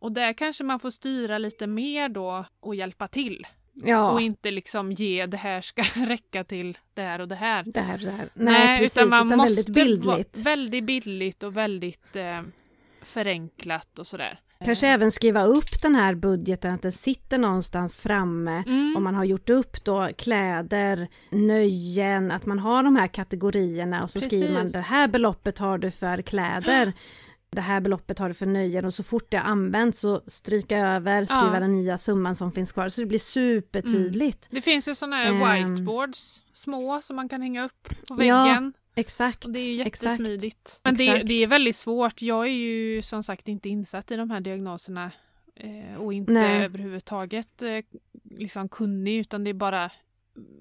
[0.00, 3.46] Och där kanske man får styra lite mer då och hjälpa till.
[3.72, 7.62] Ja, Och inte liksom ge det här ska räcka till det här och det här.
[7.66, 8.28] det här, det här.
[8.34, 10.38] Nej, precis, utan, väldigt vara bildligt.
[10.38, 12.42] väldigt bildligt och väldigt eh,
[13.02, 14.38] förenklat och sådär.
[14.64, 18.62] Kanske även skriva upp den här budgeten, att den sitter någonstans framme.
[18.66, 18.94] Mm.
[18.96, 24.10] Om man har gjort upp då kläder, nöjen, att man har de här kategorierna och
[24.10, 24.72] så skriver man Precis.
[24.72, 26.92] det här beloppet har du för kläder.
[27.50, 31.24] Det här beloppet har du för nöjen och så fort det används så stryka över,
[31.24, 31.60] skriva Ja.
[31.60, 34.48] den nya summan som finns kvar så det blir supertydligt.
[34.50, 35.30] Det finns ju sådana här
[35.60, 35.74] Ehm.
[35.74, 38.72] whiteboards, små, som man kan hänga upp på väggen.
[38.98, 39.46] Exakt.
[39.46, 40.02] Och det är ju exakt.
[40.02, 40.80] jättesmidigt.
[40.82, 41.26] Men det, Exakt.
[41.26, 42.22] det är väldigt svårt.
[42.22, 45.10] Jag är ju som sagt inte insatt i de här diagnoserna
[45.54, 46.64] eh, och inte Nej.
[46.64, 47.84] överhuvudtaget eh,
[48.30, 49.90] liksom kunnig utan det är bara,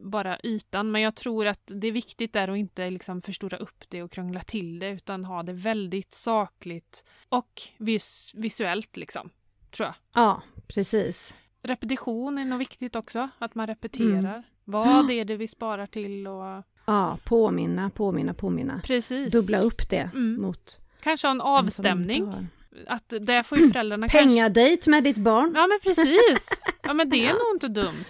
[0.01, 0.91] bara ytan.
[0.91, 4.11] Men jag tror att det är viktigt där att inte liksom förstora upp det och
[4.11, 9.29] krångla till det utan ha det väldigt sakligt och vis, visuellt liksom,
[9.71, 9.95] tror jag.
[10.13, 11.33] Ja, precis.
[11.61, 14.17] Repetition är nog viktigt också, att man repeterar.
[14.17, 14.43] Mm.
[14.63, 18.81] Vad är det vi sparar till och Ja, påminna, påminna, påminna.
[18.83, 19.33] precis.
[19.33, 20.41] Dubbla upp det Mm.
[20.41, 22.47] mot Kanske ha en avstämning.
[22.88, 24.27] Att där får ju föräldrarna kanske...
[24.29, 25.51] Pengadejt med ditt barn?
[25.55, 26.49] Ja men precis.
[26.83, 28.05] Ja men det är nog inte dumt.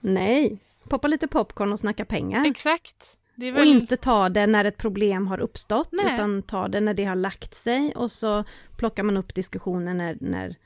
[0.00, 0.58] Nej,
[0.88, 2.46] poppa lite popcorn och snacka pengar.
[2.46, 3.16] Exakt.
[3.34, 3.68] Det är Och väl...
[3.68, 6.14] inte ta det när ett problem har uppstått, Nej.
[6.14, 8.44] utan ta det när det har lagt sig och så
[8.76, 10.56] plockar man upp diskussionen när, när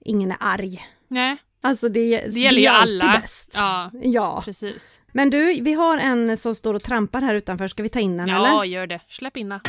[0.00, 0.82] ingen är arg.
[1.08, 3.12] Nej, Alltså det, Det gäller ju är alltid alla.
[3.20, 3.50] bäst.
[3.54, 4.42] Ja, Ja.
[4.44, 5.00] precis.
[5.12, 7.68] Men du, vi har en som står och trampar här utanför.
[7.68, 8.64] Ska vi ta in den Ja, eller?
[8.64, 9.00] gör det.
[9.08, 9.60] Släpp in den.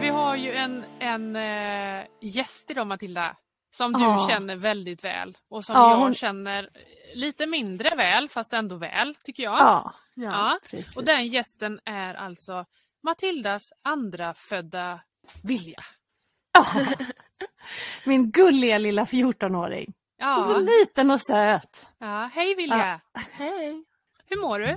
[0.00, 3.36] Vi har ju en, en äh, gäst idag Matilda.
[3.76, 4.26] Som du Ja.
[4.30, 5.38] känner väldigt väl.
[5.50, 6.68] Och som Ja, jag hon- känner
[7.14, 9.58] lite mindre väl, fast ändå väl, tycker jag.
[9.58, 9.94] Ja.
[10.14, 10.58] Ja.
[10.96, 12.64] Och den gästen är alltså
[13.02, 15.00] Matildas andra födda
[15.42, 15.78] Vilja.
[16.58, 16.86] Ja.
[18.04, 19.86] Min gulliga lilla 14-åring.
[19.86, 19.92] Så
[20.24, 21.86] Ja, liten och söt.
[21.98, 22.30] ja.
[22.34, 23.00] hej Vilja!
[23.32, 23.84] Hej,
[24.26, 24.76] Hur mår du?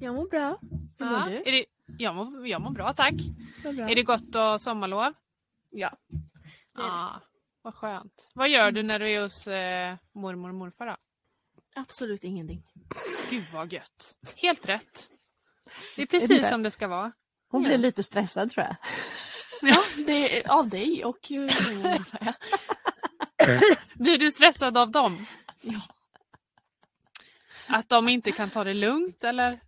[0.00, 0.58] jag mår bra.
[0.98, 1.36] Hur mår Ja, du?
[1.48, 1.64] Är det,
[1.98, 3.14] jag, mår, jag mår bra tack.
[3.62, 3.72] Bra.
[3.90, 5.12] Är det gott och sommarlov?
[5.70, 5.90] Ja.
[6.08, 6.88] Det är det.
[6.88, 7.20] Ja,
[7.62, 8.28] vad skönt.
[8.34, 10.96] Vad gör du när du är hos eh, mormor och morfar då?
[11.76, 12.62] Absolut ingenting.
[13.30, 14.14] Gud vad gött.
[14.36, 15.08] Helt rätt.
[15.96, 16.48] Det är Är precis det?
[16.48, 17.12] som det ska vara.
[17.50, 17.68] Hon Ja.
[17.68, 18.76] blir lite stressad tror jag.
[19.66, 21.50] Ja, det är av dig och eh.
[23.94, 25.26] Blir du stressad av dem?
[25.60, 25.80] Ja.
[27.66, 29.60] Att de inte kan ta det lugnt eller?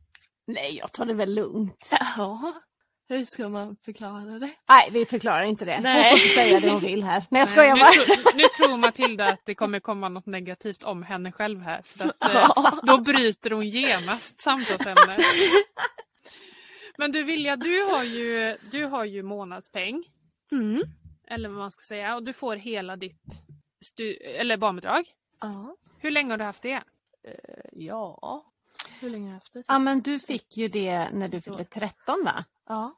[0.46, 1.90] Nej, jag tar det väl lugnt.
[2.16, 2.52] Ja,
[3.08, 4.50] hur ska man förklara det?
[4.68, 5.74] Nej, vi förklarar inte det.
[5.74, 6.10] Hon Nej.
[6.10, 7.24] får inte säga det hon vill här.
[7.28, 7.92] Nej, jag skojar nu, bara.
[7.92, 11.82] tro, nu tror Matilda att det kommer komma något negativt om henne själv här.
[11.84, 15.20] Så att, eh, då bryter hon genast samtalsämnet.
[16.98, 20.04] Men du Vilja, du har ju, du har ju månadspeng.
[20.52, 20.80] Mm.
[21.28, 22.14] Eller vad man ska säga.
[22.16, 23.22] Och du får hela ditt
[23.84, 25.04] stu- eller barnbidrag.
[25.40, 25.76] Ja.
[25.98, 26.82] Hur länge har du haft det?
[27.22, 27.32] Eh,
[27.72, 28.44] Ja.
[29.00, 29.64] Hur länge har jag haft det?
[29.68, 32.44] Ja, men du fick ju det när du fyllde 13 va?
[32.66, 32.94] Ja.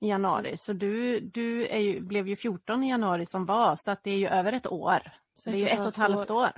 [0.00, 0.56] I januari.
[0.56, 4.10] Så du, du är ju, blev ju 14 i januari som var, så att det
[4.10, 5.12] är ju över ett år.
[5.36, 6.50] Så det är ju ett och ett halvt år.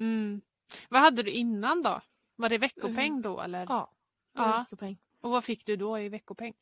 [0.00, 0.40] Mm.
[0.88, 2.00] Vad hade du innan då?
[2.36, 3.66] Var det veckopeng då eller?
[3.68, 3.90] Ja.
[4.34, 4.58] Ja.
[4.58, 4.98] Veckopeng.
[5.26, 6.54] Och vad fick du då i veckopeng?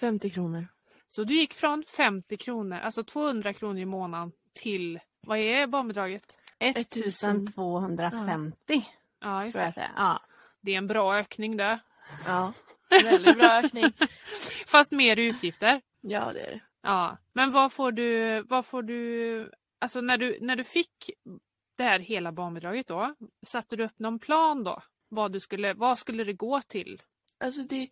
[0.00, 0.66] 50 kronor.
[1.06, 6.38] Så du gick från 50 kronor, alltså 200 kronor i månaden till, vad är barnbidraget?
[6.58, 8.88] 1250
[9.20, 9.72] Ja, just det.
[9.76, 9.92] det är.
[9.96, 10.22] Ja.
[10.60, 11.80] Det är en bra ökning där.
[12.26, 12.52] Ja.
[13.02, 13.92] Väldigt bra ökning.
[14.66, 15.80] Fast mer utgifter.
[16.00, 16.60] Ja, det är det.
[16.82, 17.18] Ja.
[17.32, 21.10] Men vad får du, vad får du, alltså när du, när du fick
[21.76, 23.14] det här hela barnbidraget då,
[23.46, 24.82] satte du upp någon plan då?
[25.08, 27.02] Vad, du skulle, vad skulle det gå till?
[27.42, 27.90] Alltså det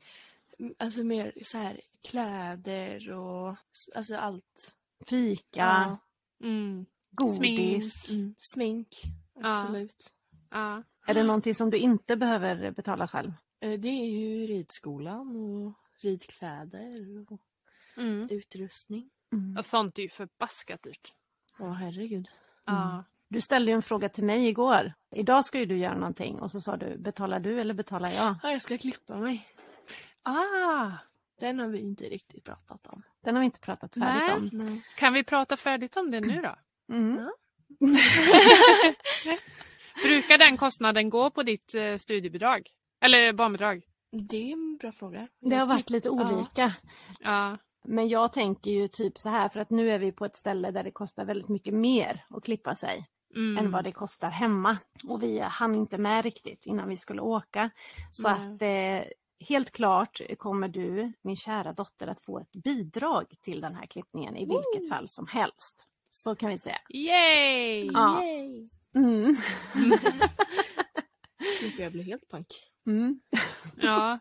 [0.78, 3.56] Alltså mer så här kläder och
[3.94, 4.76] alltså allt.
[5.06, 5.98] Fika, Ja.
[6.46, 6.86] Mm.
[7.10, 8.10] godis.
[8.10, 8.34] Mm.
[8.40, 9.02] Smink.
[9.42, 10.14] Absolut.
[10.50, 10.82] Ja.
[11.06, 13.32] Är det någonting som du inte behöver betala själv?
[13.60, 15.72] Eh, Det är ju ridskolan och
[16.02, 17.40] ridkläder och
[17.96, 18.28] Mm.
[18.30, 19.10] utrustning.
[19.58, 21.14] Och sånt är ju förbaskat dyrt.
[21.58, 22.28] Ja, herregud.
[22.64, 23.04] Ja.
[23.30, 24.92] Du ställde ju en fråga till mig igår.
[25.16, 28.34] Idag ska ju du göra någonting och så sa du, betalar du eller betalar jag?
[28.42, 29.46] Ja, jag ska klippa mig.
[30.22, 30.90] Ah,
[31.40, 33.02] Den har vi inte riktigt pratat om.
[33.24, 34.36] Den har vi inte pratat färdigt Nej.
[34.36, 34.50] om.
[34.52, 34.82] Nej.
[34.96, 36.56] kan vi prata färdigt om det nu då?
[36.94, 37.16] Mm.
[40.04, 42.70] Brukar den kostnaden gå på ditt eh, studiebidrag?
[43.00, 43.82] Eller barnbidrag?
[44.28, 45.28] Det är en bra fråga.
[45.40, 46.34] Det har varit lite Ja.
[46.36, 46.72] olika.
[47.20, 47.56] Ja.
[47.84, 50.70] Men jag tänker ju typ så här för att nu är vi på ett ställe
[50.70, 53.06] där det kostar väldigt mycket mer att klippa sig
[53.36, 53.64] Mm.
[53.64, 54.78] än vad det kostar hemma.
[55.04, 57.70] Och vi hann inte med riktigt innan vi skulle åka.
[58.10, 58.40] Så Nej.
[58.40, 59.12] att eh,
[59.48, 64.36] helt klart kommer du, min kära dotter, att få ett bidrag till den här klippningen
[64.36, 65.86] i vilket fall som helst.
[66.10, 66.78] Så kan vi säga.
[66.88, 67.90] Yay!
[67.92, 68.24] Ja.
[68.24, 68.66] Yay!
[68.94, 69.36] Mm.
[71.58, 72.46] Slipper jag bli helt pank.
[72.86, 73.20] Mm.
[73.76, 74.18] Ja.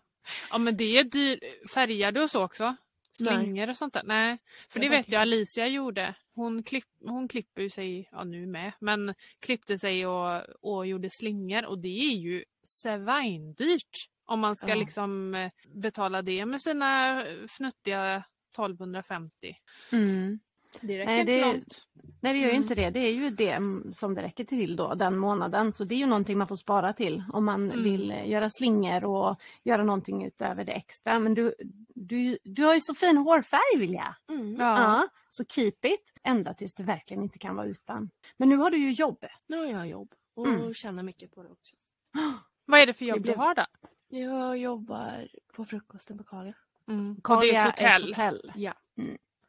[0.51, 1.39] ja, men det är dyrt.
[1.73, 2.75] Färgar du och så också?
[3.19, 3.37] Nej.
[3.43, 4.03] Slingor och sånt där?
[4.05, 4.37] Nej,
[4.69, 6.15] för det har vet jag Alicia gjorde.
[6.35, 11.65] Hon, klipp, hon klipper sig, ja nu med, men klippte sig och, och gjorde slingor
[11.65, 14.09] och det är ju svindyrt.
[14.25, 14.75] Om man ska Ja.
[14.75, 18.23] liksom eh, betala det med sina fnuttiga
[18.55, 19.55] 1250.
[19.91, 20.39] Mm.
[20.81, 21.85] Det räcker Nej, inte det- långt.
[22.21, 22.61] Nej det gör ju Mm.
[22.63, 22.89] inte det.
[22.89, 25.71] Det är ju det mm, som det räcker till då den månaden.
[25.71, 27.83] Så det är ju någonting man får spara till om man Mm.
[27.83, 31.19] vill eh, göra slingor och göra någonting utöver det extra.
[31.19, 31.53] Men du,
[31.95, 34.15] du, du har ju så fin hårfärg Vilja.
[34.29, 34.55] Mm.
[34.55, 34.81] Ja.
[34.81, 35.07] Ja.
[35.29, 38.09] Så keep it ända tills du verkligen inte kan vara utan.
[38.37, 39.25] Men nu har du ju jobb.
[39.47, 40.73] Nu har jag jobb och Mm.
[40.73, 41.75] tjänar mycket på det också.
[42.65, 43.65] Vad är det för jobb du har då?
[44.09, 46.53] Jag jobbar på frukosten på Kalia.
[46.87, 47.21] Mm.
[47.29, 48.07] Och det är ett hotell.
[48.07, 48.51] hotell.
[48.55, 48.73] Ja.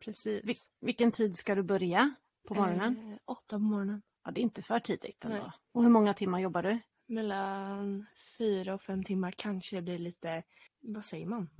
[0.05, 0.45] Precis.
[0.45, 2.15] Vil- vilken tid ska du börja
[2.49, 3.13] på morgonen?
[3.13, 4.03] Eh, åtta på morgonen.
[4.25, 5.37] Ja, det är inte för tidigt ändå.
[5.37, 5.51] Nej.
[5.73, 6.79] Och hur många timmar jobbar du?
[7.07, 8.07] Mellan
[8.39, 10.43] fyra och fem timmar kanske det blir lite,
[10.81, 11.51] vad säger man?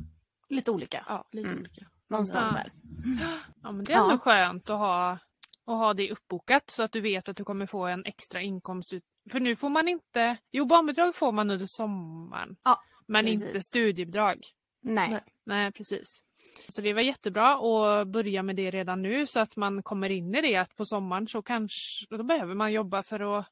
[0.49, 1.05] Lite olika.
[1.09, 1.61] Ja, lite Mm.
[1.61, 1.87] olika.
[2.09, 2.57] Någonstans Ja.
[2.63, 2.73] där.
[3.63, 4.19] Ja, men det är ändå Ja.
[4.19, 5.19] skönt att ha, att
[5.79, 8.93] ha det uppbokat så att du vet att du kommer få en extra inkomst.
[8.93, 9.05] Ut.
[9.31, 12.57] För nu får man inte, jo barnbidrag får man under sommaren.
[12.63, 13.43] Ja, men precis.
[13.45, 14.37] inte studiebidrag.
[14.81, 15.11] Nej.
[15.11, 15.21] Nej.
[15.45, 16.23] Nej precis.
[16.69, 20.35] Så det var jättebra att börja med det redan nu så att man kommer in
[20.35, 23.47] i det att på sommaren så kanske då behöver man jobba för att,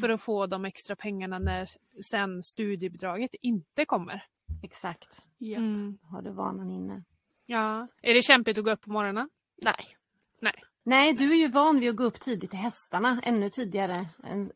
[0.00, 1.70] för att få de extra pengarna när
[2.10, 4.22] sen studiebidraget inte kommer.
[4.62, 5.22] Exakt.
[5.38, 5.56] Ja.
[5.56, 5.98] Mm.
[6.02, 7.02] Har du vanan inne?
[7.46, 7.88] Ja.
[8.02, 9.28] Är det kämpigt att gå upp på morgonen?
[9.62, 9.96] Nej.
[10.88, 14.08] Nej, du är ju van vid att gå upp tidigt till hästarna, ännu tidigare,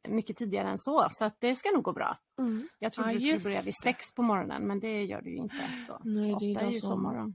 [0.08, 2.18] mycket tidigare än så, så att det ska nog gå bra.
[2.38, 2.68] Mm.
[2.78, 5.36] Jag trodde Ja, du skulle börja vid sex på morgonen, men det gör du ju
[5.36, 5.84] inte.
[5.88, 6.00] Då.
[6.04, 7.34] Nej, Så det är ju sovmorgon.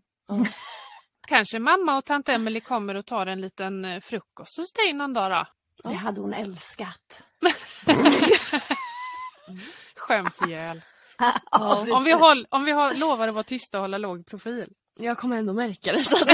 [1.27, 5.13] Kanske mamma och tant Emelie kommer och tar en liten eh, frukost hos dig någon
[5.13, 5.45] dag då?
[5.89, 7.21] Det hade hon älskat.
[9.95, 10.81] Skäms ihjäl.
[11.51, 14.69] Ja, Om vi, håll, om vi har, lovar att vara tysta och hålla låg profil.
[14.99, 16.03] Jag kommer ändå märka det.
[16.03, 16.17] Så.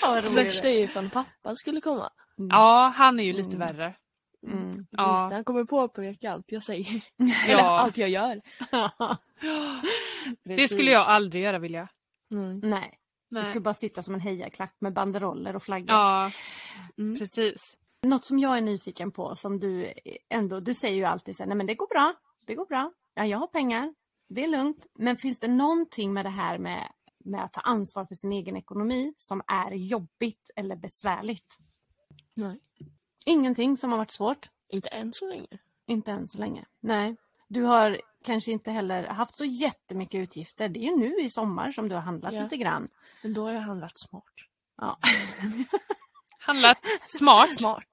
[0.00, 2.10] Ja, det värsta är ju ifall pappa skulle komma.
[2.36, 3.58] Ja, han är ju lite Mm.
[3.68, 3.94] värre.
[4.80, 4.86] Mm.
[4.90, 5.28] Ja.
[5.32, 7.04] Han kommer påpeka allt jag säger.
[7.18, 8.40] Eller Ja, allt jag gör.
[10.56, 11.88] det skulle jag aldrig göra vilja.
[12.30, 12.58] Mm.
[12.60, 12.98] Nej,
[13.30, 13.44] du Nej.
[13.44, 15.88] skulle bara sitta som en hejaklack med banderoller och flaggor.
[15.90, 16.30] Ja,
[16.98, 17.18] Mm.
[17.18, 17.76] precis.
[18.02, 19.92] Något som jag är nyfiken på som du
[20.28, 22.14] ändå, du säger ju alltid så här, nej men det går bra,
[22.46, 23.94] det går bra, ja jag har pengar,
[24.28, 24.86] det är lugnt.
[24.98, 26.92] Men finns det någonting med det här med,
[27.24, 31.56] med att ta ansvar för sin egen ekonomi som är jobbigt eller besvärligt?
[32.34, 32.60] Nej.
[33.24, 34.48] Ingenting som har varit svårt?
[34.70, 35.46] Inte än så länge.
[35.86, 36.64] Inte än så länge.
[36.80, 37.16] Nej.
[37.48, 40.68] Du har kanske inte heller haft så jättemycket utgifter.
[40.68, 42.42] Det är ju nu i sommar som du har handlat Ja.
[42.42, 42.88] lite grann.
[43.22, 44.24] Men då har jag handlat smart.
[44.76, 44.98] Ja.
[46.38, 47.52] Handlat smart.
[47.54, 47.88] Smart.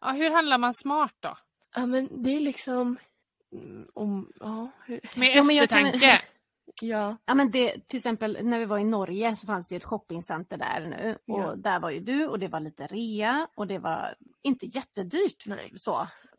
[0.00, 1.36] Ja, hur handlar man smart då?
[1.74, 2.96] Ja men det är liksom...
[3.52, 4.32] mm, Om...
[4.40, 4.68] Ja.
[4.86, 5.00] Hur...
[5.14, 6.20] Med Ja, men jag kan- eftertanke.
[6.80, 7.16] Ja.
[7.24, 10.56] Ja men det, till exempel när vi var i Norge så fanns det ett shoppingcenter
[10.56, 11.54] där nu och Ja.
[11.56, 15.72] där var ju du och det var lite rea och det var inte jättedyrt Nej.
[15.76, 15.94] så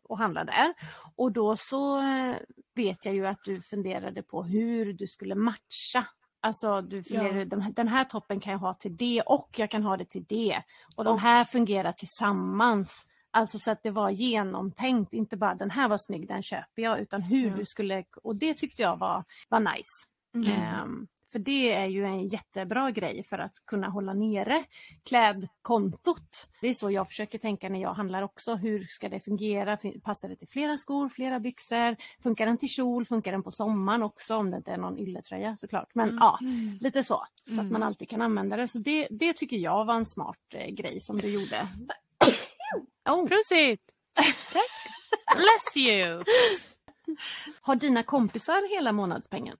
[0.08, 0.74] att handla där.
[1.16, 2.36] Och då så eh,
[2.74, 6.06] vet jag ju att du funderade på hur du skulle matcha.
[6.40, 7.70] Alltså du funderade, Ja.
[7.76, 10.62] "Den- här toppen kan jag ha till det och jag kan ha det till det.
[10.96, 13.04] Och de Och- här fungerar tillsammans.
[13.30, 16.98] Alltså så att det var genomtänkt, inte bara den här var snygg, den köper jag,
[17.00, 17.56] utan hur Ja.
[17.56, 20.06] du skulle, och det tyckte jag var, var nice.
[20.34, 20.48] Mm.
[20.52, 24.64] Ehm, för det är ju en jättebra grej för att kunna hålla nere
[25.04, 26.48] klädkontot.
[26.60, 28.54] Det är så jag försöker tänka när jag handlar också.
[28.54, 29.78] Hur ska det fungera?
[30.02, 31.96] Passar det till flera skor, flera byxor?
[32.22, 33.04] Funkar den till kjol?
[33.06, 35.90] Funkar den på sommaren också om det inte är någon ylletröja såklart.
[35.94, 36.18] Men Mm.
[36.20, 36.78] ja, Mm.
[36.80, 37.24] lite så.
[37.46, 37.72] Så att Mm.
[37.72, 38.68] man alltid kan använda det.
[38.68, 41.68] Så det, det tycker jag var en smart eh, grej som du gjorde.
[43.08, 43.26] Oh.
[43.28, 43.80] Prosit!
[45.36, 46.22] Bless you!
[47.60, 49.56] Har dina kompisar hela månadspengen?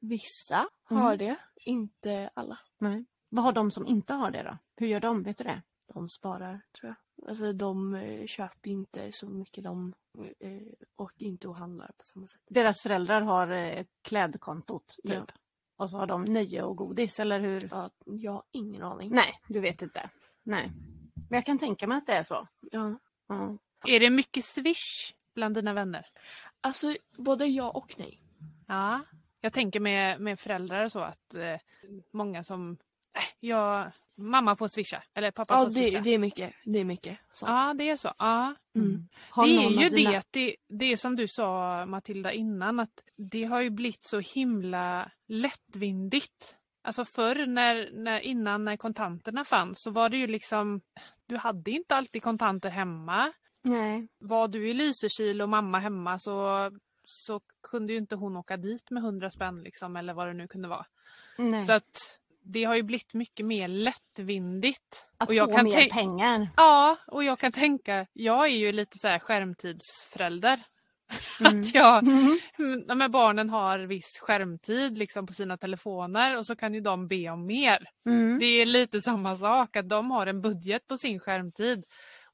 [0.00, 1.02] Vissa Mm.
[1.02, 2.58] har det, inte alla.
[2.78, 3.04] Nej.
[3.28, 4.58] Vad har de som inte har det då?
[4.76, 5.22] Hur gör de?
[5.22, 5.62] Vet du det?
[5.94, 7.28] De sparar tror jag.
[7.30, 9.94] Alltså de eh, köper inte så mycket de
[10.40, 10.50] eh,
[10.96, 12.40] och inte och handlar på samma sätt.
[12.48, 15.12] Deras föräldrar har eh, klädkontot typ.
[15.14, 15.26] Ja.
[15.76, 17.68] Och så har de nöje och godis eller hur?
[17.70, 19.10] Ja, jag har ingen aning.
[19.14, 20.10] Nej, du vet inte.
[20.42, 20.72] Nej.
[21.14, 22.48] Men jag kan tänka mig att det är så.
[22.60, 22.98] Ja.
[23.28, 23.58] Ja.
[23.86, 26.06] Är det mycket swish bland dina vänner?
[26.60, 28.22] Alltså både ja och nej.
[28.66, 29.00] Ja.
[29.46, 31.60] Jag tänker med, med föräldrar så att eh,
[32.12, 32.70] många som...
[33.16, 35.02] Äh, jag, mamma får swisha.
[35.14, 35.98] Eller pappa Ja får swisha.
[35.98, 36.54] det, det är mycket.
[36.64, 37.50] Det är mycket sånt.
[37.50, 38.12] Ja, det är så.
[38.18, 38.54] Ja.
[38.76, 39.08] Mm.
[39.30, 43.44] Har det är ju dina- det, det, det som du sa Matilda innan, att det
[43.44, 46.56] har ju blivit så himla lättvindigt.
[46.82, 50.80] Alltså förr när, när, innan när kontanterna fanns så var det ju liksom,
[51.26, 53.32] du hade inte alltid kontanter hemma.
[53.62, 54.08] Nej.
[54.18, 56.70] Var du i Lysekil och mamma hemma så,
[57.08, 57.40] så
[57.70, 60.68] kunde ju inte hon åka dit med hundra spänn liksom eller vad det nu kunde
[60.68, 60.86] vara.
[61.38, 61.64] Nej.
[61.64, 65.06] Så att det har ju blivit mycket mer lättvindigt.
[65.18, 66.48] att och jag få kan mer pengar.
[66.56, 70.60] Ja, och jag kan tänka, jag är ju lite så här skärmtidsförälder.
[71.40, 71.60] Mm.
[71.60, 72.38] Att jag, Mhm.
[72.86, 77.28] när barnen har viss skärmtid liksom på sina telefoner och så kan ju de be
[77.30, 77.88] om mer.
[78.06, 78.38] Mm.
[78.38, 81.84] Det är lite samma sak att de har en budget på sin skärmtid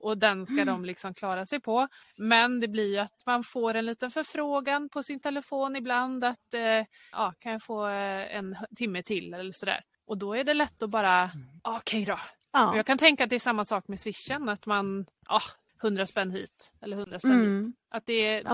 [0.03, 1.89] och den ska de liksom klara sig på.
[2.17, 6.87] Men det blir att man får en liten förfrågan på sin telefon ibland att eh,
[7.13, 9.81] ja, kan jag få eh, en timme till eller sådär.
[10.07, 11.31] Och då är det lätt att bara,
[11.63, 12.13] okej då.
[12.13, 12.19] Och
[12.53, 12.77] Ja.
[12.77, 15.41] jag kan tänka att det är samma sak med swishen, att man, ja,
[15.83, 17.33] 100 spänn hit eller 100 spänn.
[17.33, 17.73] Mm.
[17.91, 18.51] Att det, är- ja,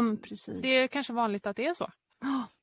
[0.63, 1.91] det är kanske vanligt att det är så.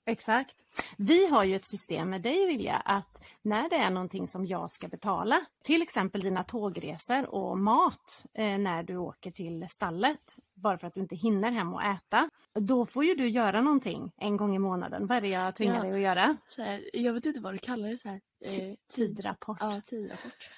[0.07, 0.55] Exakt.
[0.97, 4.69] Vi har ju ett system med dig Vilja att när det är någonting som jag
[4.71, 10.77] ska betala, till exempel dina tågresor och mat eh, när du åker till stallet, bara
[10.77, 12.29] för att du inte hinner hem och äta,
[12.59, 15.07] då får ju du göra någonting en gång i månaden.
[15.07, 15.81] Vad är det jag tvingar Ja.
[15.81, 16.37] dig att göra?
[16.57, 17.97] Här, jag vet inte vad du kallar det.
[17.97, 19.57] Så här, eh, tid- Tidrapport.
[19.59, 20.49] Ja, tidrapport.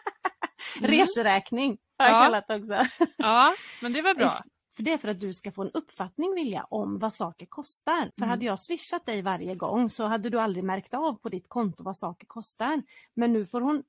[0.80, 2.20] Reseräkning har jag Ja.
[2.24, 2.86] kallat det också.
[3.16, 4.44] Ja, men det var bra.
[4.76, 8.02] För det är för att du ska få en uppfattning Vilja om vad saker kostar.
[8.02, 8.28] För Mm.
[8.30, 11.82] hade jag swishat dig varje gång så hade du aldrig märkt av på ditt konto
[11.84, 12.82] vad saker kostar.
[13.14, 13.82] Men nu får hon,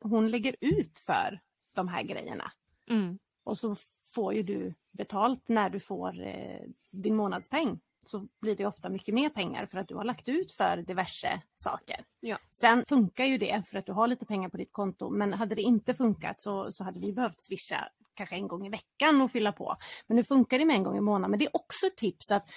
[0.00, 1.40] hon lägger ut för
[1.74, 2.52] de här grejerna.
[2.90, 3.18] Mm.
[3.44, 3.76] Och så
[4.14, 6.60] får ju du betalt när du får eh,
[6.92, 7.80] din månadspeng.
[8.06, 11.42] Så blir det ofta mycket mer pengar för att du har lagt ut för diverse
[11.56, 12.04] saker.
[12.20, 12.38] Ja.
[12.50, 15.54] Sen funkar ju det för att du har lite pengar på ditt konto men hade
[15.54, 17.88] det inte funkat så, så hade vi behövt swisha
[18.20, 19.76] kanske en gång i veckan och fylla på.
[20.06, 21.30] Men nu funkar det med en gång i månaden.
[21.30, 22.50] Men det är också ett tips att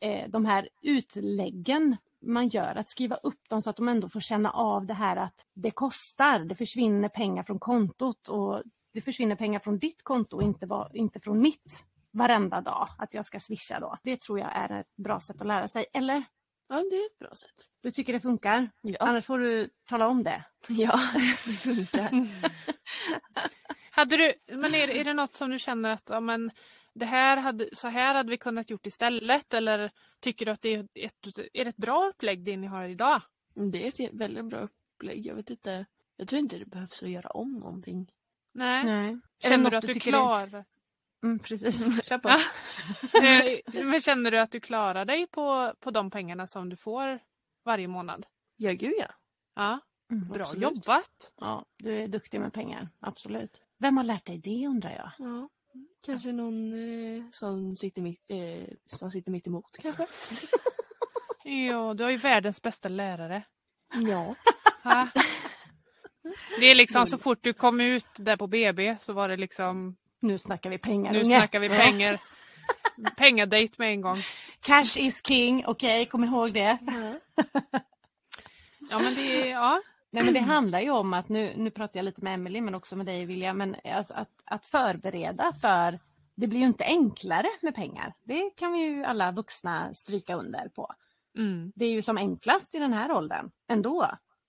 [0.00, 4.20] eh, de här utläggen man gör, att skriva upp dem så att de ändå får
[4.20, 8.62] känna av det här att det kostar, det försvinner pengar från kontot och
[8.94, 13.14] det försvinner pengar från ditt konto och inte, va- inte från mitt varenda dag att
[13.14, 13.96] jag ska swisha då.
[14.02, 15.86] Det tror jag är ett bra sätt att lära sig.
[15.92, 16.24] Eller?
[16.68, 17.54] Ja, det är ett bra sätt.
[17.82, 18.70] Du tycker det funkar?
[18.82, 20.44] Ja, Annars får du tala om det.
[20.68, 21.00] ja
[21.46, 22.10] det funkar.
[23.96, 26.50] Hade du, men är, är det något som du känner att ja, men
[26.94, 29.90] det här hade, så här hade vi kunnat gjort istället eller
[30.20, 33.22] tycker du att det är ett, är det ett bra upplägg det ni har idag?
[33.54, 35.26] Det är ett väldigt bra upplägg.
[35.26, 35.86] Jag vet inte.
[36.16, 38.12] Jag tror inte det behövs att göra om någonting.
[38.52, 38.84] Nej.
[38.84, 39.16] Nej.
[39.42, 40.64] Det Känner du att du klarar
[41.22, 42.06] Mm, precis.
[42.06, 42.28] Kör på.
[43.22, 47.18] Eh, Men känner du att du klarar dig på, på de pengarna som du får
[47.64, 48.26] varje månad?
[48.56, 49.14] Ja, gud ja.
[49.54, 49.80] Ja,
[50.10, 50.62] Mm, bra Absolut.
[50.62, 51.32] jobbat!
[51.40, 53.62] Ja, du är duktig med pengar, absolut.
[53.78, 55.10] Vem har lärt dig det undrar jag?
[55.18, 55.48] ja.
[56.06, 60.06] Kanske någon eh, som, sitter mitt, eh, som sitter mitt emot kanske.
[61.44, 63.42] Ja, du har ju världens bästa lärare.
[63.94, 64.34] Ja.
[64.82, 65.08] Ha?
[66.58, 69.96] Det är liksom så fort du kom ut där på BB så var det liksom
[70.20, 71.12] Nu snackar vi pengar.
[71.12, 71.38] nu unge.
[71.38, 72.20] snackar vi pengar.
[73.16, 74.22] Pengadejt med en gång.
[74.60, 76.78] Cash is king, okej, kom ihåg det.
[78.90, 79.82] Ja men det är, ja.
[80.16, 82.74] Nej men det handlar ju om att, nu, nu pratar jag lite med Emelie men
[82.74, 85.98] också med dig William, men alltså att, att förbereda för
[86.34, 88.14] det blir ju inte enklare med pengar.
[88.24, 90.92] Det kan vi ju alla vuxna stryka under på.
[91.38, 91.72] Mm.
[91.74, 94.06] Det är ju som enklast i den här åldern ändå.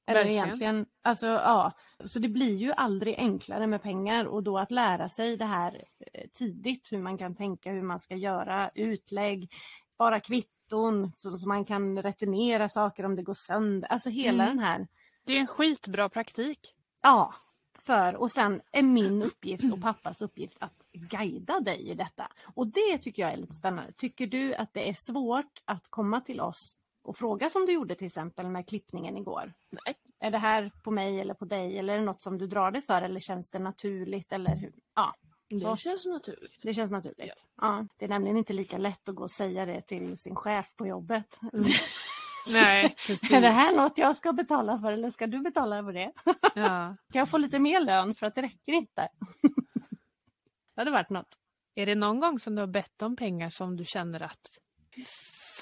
[0.09, 0.45] Eller Verkligen.
[0.45, 1.71] egentligen, alltså ja.
[2.05, 5.81] Så det blir ju aldrig enklare med pengar och då att lära sig det här
[6.13, 9.53] eh, tidigt, hur man kan tänka, hur man ska göra utlägg,
[9.93, 13.91] spara kvitton så, så man kan returnera saker om det går sönder.
[13.91, 14.55] Alltså hela Mm.
[14.57, 14.87] den här
[15.27, 16.73] Det är en skitbra praktik.
[17.01, 17.33] Ja,
[17.79, 22.31] för och sen är min uppgift och pappas uppgift att guida dig i detta.
[22.55, 23.91] Och det tycker jag är lite spännande.
[23.91, 27.95] Tycker du att det är svårt att komma till oss och fråga som du gjorde
[27.95, 29.53] till exempel med klippningen igår?
[29.69, 29.95] Nej.
[30.19, 32.71] Är det här på mig eller på dig eller är det något som du drar
[32.71, 34.73] dig för eller känns det naturligt eller hur?
[34.95, 35.13] Ja,
[35.49, 35.75] Det Så.
[35.75, 36.61] känns naturligt.
[36.63, 37.47] det känns naturligt.
[37.61, 37.87] Ja.
[37.97, 40.87] det är nämligen inte lika lätt att gå och säga det till sin chef på
[40.87, 41.39] jobbet.
[42.53, 43.31] Nej, precis.
[43.31, 46.11] Är det här något jag ska betala för eller ska du betala för det?
[46.55, 46.95] Ja.
[47.13, 49.07] Kan jag få lite mer lön för att det räcker inte?
[50.75, 51.37] det hade varit något.
[51.75, 54.57] Är det någon gång som du har bett om pengar som du känner att
[54.95, 55.05] fy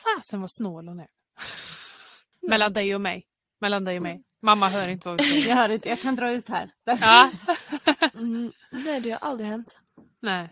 [0.04, 1.08] fasen vad snål hon är?
[2.42, 3.28] Mellan dig och mig.
[3.62, 4.24] Mellan dig och mig.
[4.42, 5.48] Mamma hör inte vad vi säger.
[5.50, 6.70] Jag hör inte, jag kan dra ut här.
[6.84, 7.32] Ja.
[8.14, 9.80] Mm, nej, det har aldrig hänt.
[10.20, 10.50] Nej.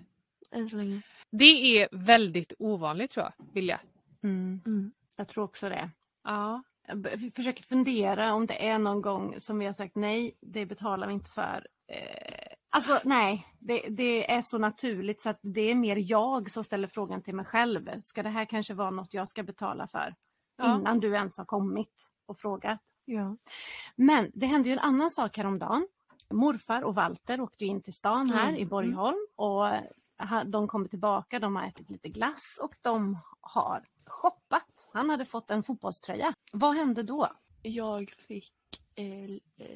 [0.51, 1.01] Än så länge.
[1.31, 3.79] Det är väldigt ovanligt tror jag, Vilja.
[4.23, 4.91] Mm, Mm.
[5.15, 5.89] jag tror också det.
[6.24, 6.63] Ja.
[6.95, 11.07] B- försöker fundera om det är någon gång som vi har sagt nej, det betalar
[11.07, 11.67] vi inte för.
[11.88, 16.63] Eh, alltså nej, det, det är så naturligt så att det är mer jag som
[16.63, 18.01] ställer frågan till mig själv.
[18.03, 20.15] Ska det här kanske vara något jag ska betala för?
[20.57, 20.76] Ja.
[20.76, 22.82] Innan du ens har kommit och frågat.
[23.05, 23.38] Ja.
[23.95, 25.88] Men det hände ju en annan sak häromdagen.
[26.30, 28.61] Morfar och Walter åkte in till stan här Mm.
[28.61, 29.67] i Borgholm och
[30.45, 34.65] de kommer tillbaka, de har ätit lite glass och de har shoppat.
[34.93, 36.33] Han hade fått en fotbollströja.
[36.51, 37.27] Vad hände då?
[37.61, 38.53] Jag fick
[38.95, 39.29] eh,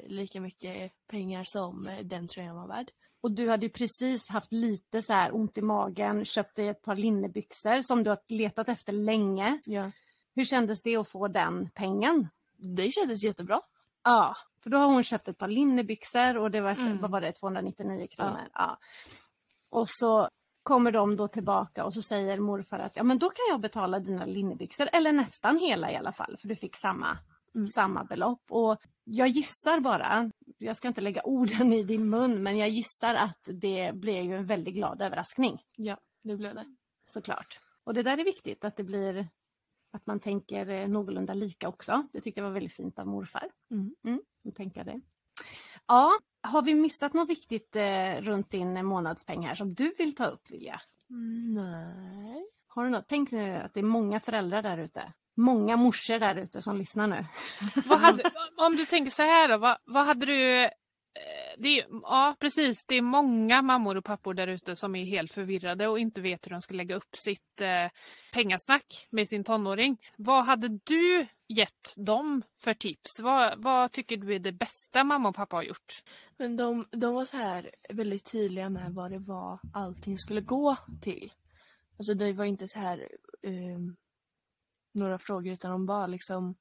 [0.06, 2.90] lika mycket pengar som eh, den tröjan var värd.
[3.20, 6.82] Och du hade ju precis haft lite så här ont i magen, köpt dig ett
[6.82, 9.60] par linnebyxor som du har letat efter länge.
[9.64, 9.90] Ja.
[10.34, 12.28] Hur kändes det att få den pengen?
[12.56, 13.60] Det kändes jättebra.
[14.04, 16.98] Ja, för då har hon köpt ett par linnebyxor och det var, Mm.
[17.00, 18.48] vad var det, 299 kronor.
[18.54, 18.78] Ja.
[19.70, 20.28] Och så
[20.68, 23.98] kommer de då tillbaka och så säger morfar att ja men då kan jag betala
[24.00, 27.18] dina linnebyxor, eller nästan hela i alla fall, för du fick samma,
[27.54, 27.68] Mm.
[27.68, 28.42] samma belopp.
[28.50, 33.14] Och jag gissar bara, jag ska inte lägga orden i din mun, men jag gissar
[33.14, 36.64] att det blev ju en väldigt glad överraskning Ja, det blev det.
[37.04, 37.60] såklart.
[37.84, 39.28] Och det där är viktigt, att det blir
[39.92, 42.06] att man tänker eh, någorlunda lika också.
[42.12, 43.50] Det tyckte jag var väldigt fint av morfar.
[43.70, 43.94] Mm.
[44.04, 44.20] Mm,
[44.80, 45.00] jag det.
[45.86, 46.10] Ja,
[46.42, 50.50] har vi missat något viktigt eh, runt din månadspeng här som du vill ta upp
[50.50, 50.80] Vilja?
[51.10, 52.44] Mm, nej.
[52.68, 53.08] Har du något?
[53.08, 55.12] Tänk nu att det är många föräldrar där ute.
[55.36, 57.24] Många morsor där ute som lyssnar nu.
[57.86, 58.22] Vad hade,
[58.56, 60.64] om du tänker så här då, vad, vad hade du...
[60.64, 60.70] Eh,
[61.58, 62.84] det är, ja, precis.
[62.86, 66.46] Det är många mammor och pappor där ute som är helt förvirrade och inte vet
[66.46, 67.90] hur de ska lägga upp sitt eh,
[68.32, 69.98] pengasnack med sin tonåring.
[70.16, 73.20] Vad hade du gett dem för tips?
[73.20, 76.02] Vad, vad tycker du är det bästa mamma och pappa har gjort?
[76.36, 80.76] Men de, de var så här väldigt tydliga med vad det var allting skulle gå
[81.00, 81.32] till.
[81.98, 83.08] Alltså det var inte så här
[83.42, 83.96] um,
[84.92, 86.54] några frågor utan de bara liksom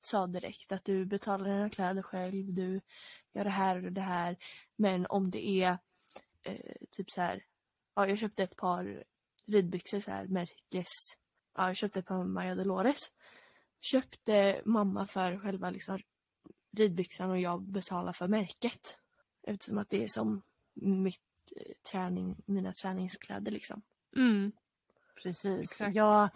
[0.00, 2.80] sa direkt att du betalar dina kläder själv, du
[3.32, 4.36] gör det här och det här.
[4.76, 5.78] Men om det är
[6.42, 7.44] eh, typ så här,
[7.94, 9.04] ja jag köpte ett par
[9.46, 10.88] ridbyxor så här märkes,
[11.56, 12.98] ja jag köpte ett par Maja Dolores.
[13.80, 15.98] Köpte mamma för själva liksom
[16.76, 18.98] ridbyxan och jag betalar för märket.
[19.46, 20.42] Eftersom att det är som
[20.74, 21.20] mitt
[21.56, 23.82] eh, träning, mina träningskläder liksom.
[24.16, 24.52] Mm.
[25.22, 25.60] Precis.
[25.60, 25.94] Exakt.
[25.94, 26.30] Jag,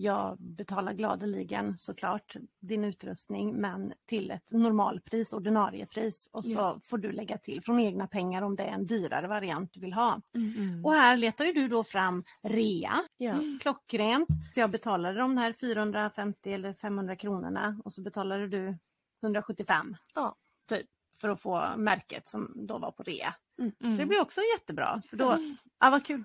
[0.00, 6.80] jag betalar gladeligen såklart din utrustning men till ett normalpris, ordinarie pris och så Ja.
[6.82, 9.92] får du lägga till från egna pengar om det är en dyrare variant du vill
[9.92, 10.20] ha.
[10.34, 10.84] Mm.
[10.84, 13.34] Och här letar ju du då fram rea, Ja.
[13.60, 14.28] klockrent.
[14.54, 18.76] Så jag betalade de här 450 eller 500 kronorna och så betalade du
[19.22, 19.96] 175.
[20.14, 20.36] Ja.
[20.68, 20.86] Typ,
[21.20, 23.34] för att få märket som då var på rea.
[23.56, 24.08] Så det Mm.
[24.08, 25.02] blir också jättebra.
[25.10, 25.36] För då,
[25.80, 26.24] ja vad kul.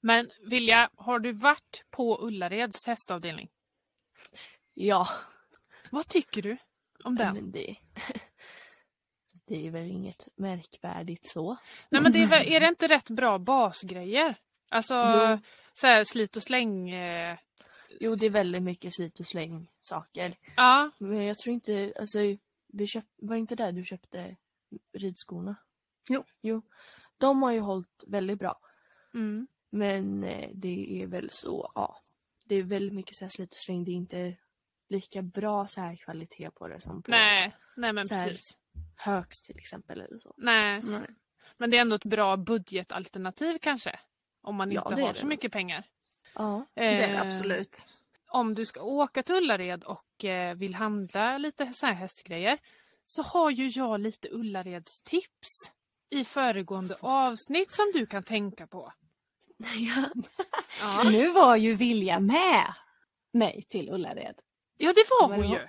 [0.00, 3.48] Men Vilja, har du varit på Ullareds hästavdelning?
[4.74, 5.08] Ja.
[5.90, 6.56] Vad tycker du
[7.04, 7.34] om den?
[7.34, 7.76] Men det,
[9.46, 11.56] det är väl inget märkvärdigt så.
[11.90, 14.34] Nej men det är, väl- är det inte rätt bra basgrejer?
[14.68, 15.38] Alltså Jo.
[15.74, 16.90] så här, slit och släng.
[16.90, 17.38] Eh,
[18.00, 20.36] Jo, det är väldigt mycket slit och släng saker.
[20.56, 22.18] ja, Men jag tror inte, alltså
[22.66, 24.36] vi köp, var det inte där du köpte
[24.92, 25.56] ridskorna?
[26.08, 26.24] Jo.
[26.40, 26.62] Jo.
[27.18, 28.58] De har ju hållit väldigt bra.
[29.14, 29.46] mm.
[29.70, 31.96] Men eh, det är väl så, ja.
[32.44, 33.84] Det är väldigt mycket så här slit och släng.
[33.84, 34.36] Det är inte
[34.88, 38.28] lika bra så här kvalitet på det som på nej, nej men Så här.
[38.28, 38.58] precis.
[38.96, 40.34] Högs till exempel eller så.
[40.36, 40.82] Nej,
[41.56, 43.98] men det är ändå ett bra budgetalternativ kanske.
[44.42, 45.28] Om man Ja, inte det har det så nog.
[45.28, 45.84] mycket pengar.
[46.34, 46.66] Ja.
[46.74, 47.82] Det är det Eh, absolut.
[48.28, 52.58] Om du ska åka till Ullared och eh, vill handla lite så här hästgrejer
[53.04, 55.72] så har ju jag lite Ullareds tips
[56.10, 58.92] i föregående avsnitt som du kan tänka på.
[59.58, 60.08] Ja.
[60.80, 62.74] Ja, Nu var ju Vilja med
[63.32, 64.34] mig till Ullared.
[64.78, 65.58] ja det var Men hon ju.
[65.58, 65.68] Ja,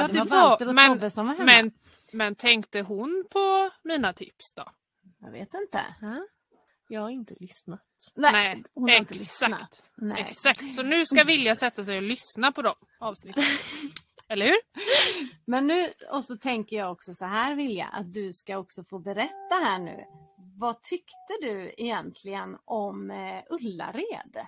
[0.00, 1.44] Ja, det, det var Walter och men- Tobbe som var hemma.
[1.52, 1.72] Men,
[2.12, 4.64] men tänkte hon på mina tips då?
[5.20, 5.84] Jag vet inte.
[6.00, 6.26] Ja.
[6.88, 7.80] Jag har inte lyssnat.
[8.14, 9.82] Nej, Nej, hon har inte lyssnat.
[9.96, 10.24] Nej.
[10.28, 13.44] Exakt, så nu ska Vilja sätta sig och lyssna på de avsnitten.
[14.28, 14.56] Eller hur?
[15.44, 18.98] Men nu, och så tänker jag också så här Vilja, att du ska också få
[18.98, 20.04] berätta här nu.
[20.60, 24.46] Vad tyckte du egentligen om eh, Ullared?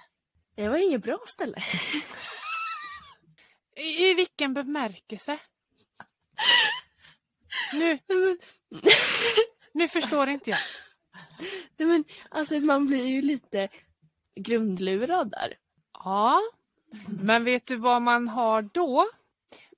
[0.55, 1.63] Det var inget bra ställe.
[3.77, 5.39] I, i vilken bemärkelse?
[7.75, 7.99] Nu,
[9.73, 10.59] nu förstår inte jag.
[11.77, 13.69] nej, men alltså man blir ju lite
[14.35, 15.55] grundlurad där.
[15.93, 16.41] Ja,
[17.23, 19.07] men vet du vad man har då?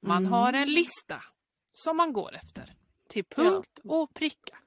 [0.00, 0.32] Man Mm.
[0.32, 1.22] har en lista
[1.72, 2.74] som man går efter.
[3.08, 4.58] Till punkt och pricka.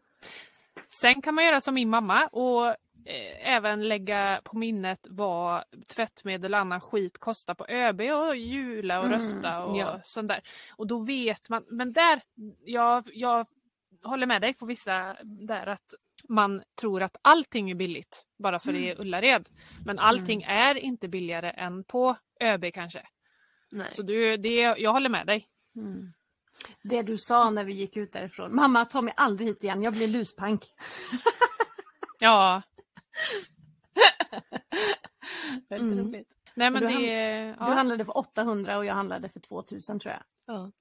[0.89, 2.67] Sen kan man göra som min mamma och
[3.05, 5.63] eh, även lägga på minnet vad
[5.95, 9.99] tvättmedel och annan skit kostar på ÖB och Jula och Mm, Rösta och ja.
[10.03, 10.41] sånt där.
[10.75, 12.21] Och då vet man, men där,
[12.65, 13.47] jag, jag
[14.03, 15.93] håller med dig på vissa där att
[16.29, 19.49] man tror att allting är billigt bara för det är Ullared.
[19.85, 23.07] Men allting är inte billigare än på ÖB kanske.
[23.71, 23.87] Nej.
[23.91, 25.47] Så du, det, jag håller med dig.
[25.75, 26.13] Mm.
[26.81, 28.55] Det du sa när vi gick ut därifrån.
[28.55, 30.61] Mamma, ta mig aldrig hit igen, jag blir luspank.
[32.19, 32.61] Ja,
[35.69, 36.05] Väldigt Mm.
[36.07, 36.27] roligt.
[36.55, 36.95] nej men du det...
[36.97, 37.73] Du Ja.
[37.73, 40.23] handlade för 800 och jag handlade för 2000 tror jag.
[40.55, 40.71] Ja.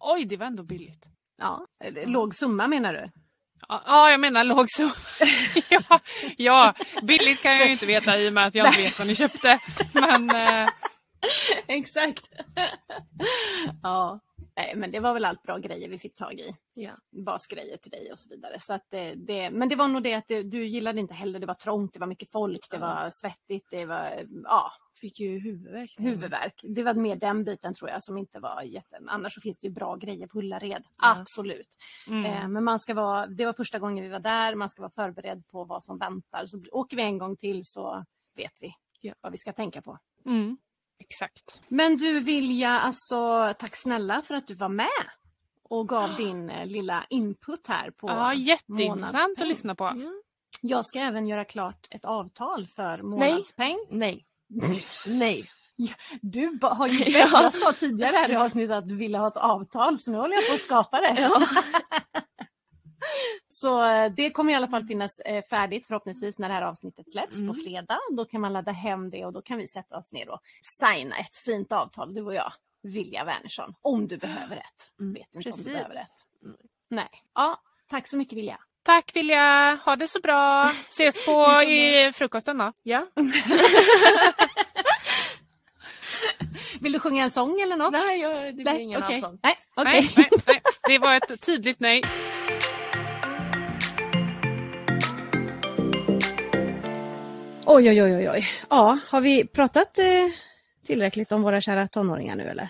[0.00, 1.04] Oj, det var ändå billigt.
[1.38, 1.66] Ja,
[2.06, 3.10] låg summa menar du?
[3.68, 4.90] Ja, Ja, jag menar låg så.
[5.68, 6.00] ja,
[6.36, 9.08] ja, billigt kan jag ju inte veta i och med att jag inte vet vad
[9.08, 9.58] ni köpte.
[9.94, 10.68] Men eh,
[11.66, 12.24] Exakt.
[13.82, 14.20] ja,
[14.56, 16.56] nej, men det var väl allt bra grejer vi fick tag i.
[16.74, 16.90] Ja.
[17.10, 18.60] Basgrejer till dig och så vidare.
[18.60, 21.38] Så att det, det, men det var nog det att det, du gillade inte heller,
[21.38, 22.80] det var trångt, det var mycket folk, det Ja.
[22.80, 25.94] var svettigt, det var ja, Fick ju huvudvärk.
[25.98, 26.60] huvudvärk.
[26.62, 28.98] Det var mer den biten tror jag som inte var jätte...
[29.08, 30.82] Annars så finns det ju bra grejer på Ullared.
[31.02, 31.16] Ja.
[31.20, 31.68] Absolut.
[32.08, 32.24] mm.
[32.24, 34.90] Eh, men man ska vara, det var första gången vi var där, man ska vara
[34.90, 36.46] förberedd på vad som väntar.
[36.46, 38.04] Så åker vi en gång till så
[38.36, 39.14] vet vi Ja.
[39.20, 39.98] vad vi ska tänka på.
[40.26, 40.58] Mm.
[41.00, 41.60] Exakt.
[41.68, 44.88] Men du Vilja, alltså tack snälla för att du var med
[45.64, 49.84] och gav din eh, lilla input här på Ja, jätteintressant att lyssna på.
[49.84, 50.10] Ja.
[50.62, 53.78] Jag ska även göra klart ett avtal för månadspeng.
[53.90, 54.26] Nej.
[55.06, 55.50] Nej.
[56.20, 57.28] Du ba- har ju Ja.
[57.42, 60.34] jag sa tidigare här i avsnittet att du ville ha ett avtal så nu håller
[60.34, 61.16] jag på att skapa det.
[61.20, 61.46] Ja.
[63.60, 67.10] Så eh, det kommer i alla fall finnas eh, färdigt förhoppningsvis när det här avsnittet
[67.12, 67.48] släpps Mm.
[67.48, 67.98] på fredag.
[68.16, 70.40] Då kan man ladda hem det och då kan vi sätta oss ner och
[70.80, 72.52] signa ett fint avtal, du och jag,
[72.82, 73.74] Vilja Wernersson.
[73.82, 74.92] Om du behöver ett.
[75.00, 75.64] Mm, Vet inte om precis.
[75.64, 76.44] du behöver ett.
[76.44, 76.56] Mm.
[76.90, 77.08] Nej.
[77.34, 78.58] Ja, tack så mycket Vilja.
[78.82, 80.64] Tack Vilja, ha det så bra.
[80.88, 82.72] Ses på i frukosten då.
[82.82, 83.06] Ja.
[86.80, 87.92] Vill du sjunga en sång eller något?
[87.92, 89.14] Nej, jag, det blir Nej, ingen okej.
[89.14, 89.38] allsång.
[89.42, 89.92] Nej, okej.
[90.16, 92.02] Nej, nej, nej, det var ett tydligt nej.
[97.72, 98.46] Oj, oj, oj, oj.
[98.70, 100.04] Ja, har vi pratat eh,
[100.86, 102.68] tillräckligt om våra kära tonåringar nu eller?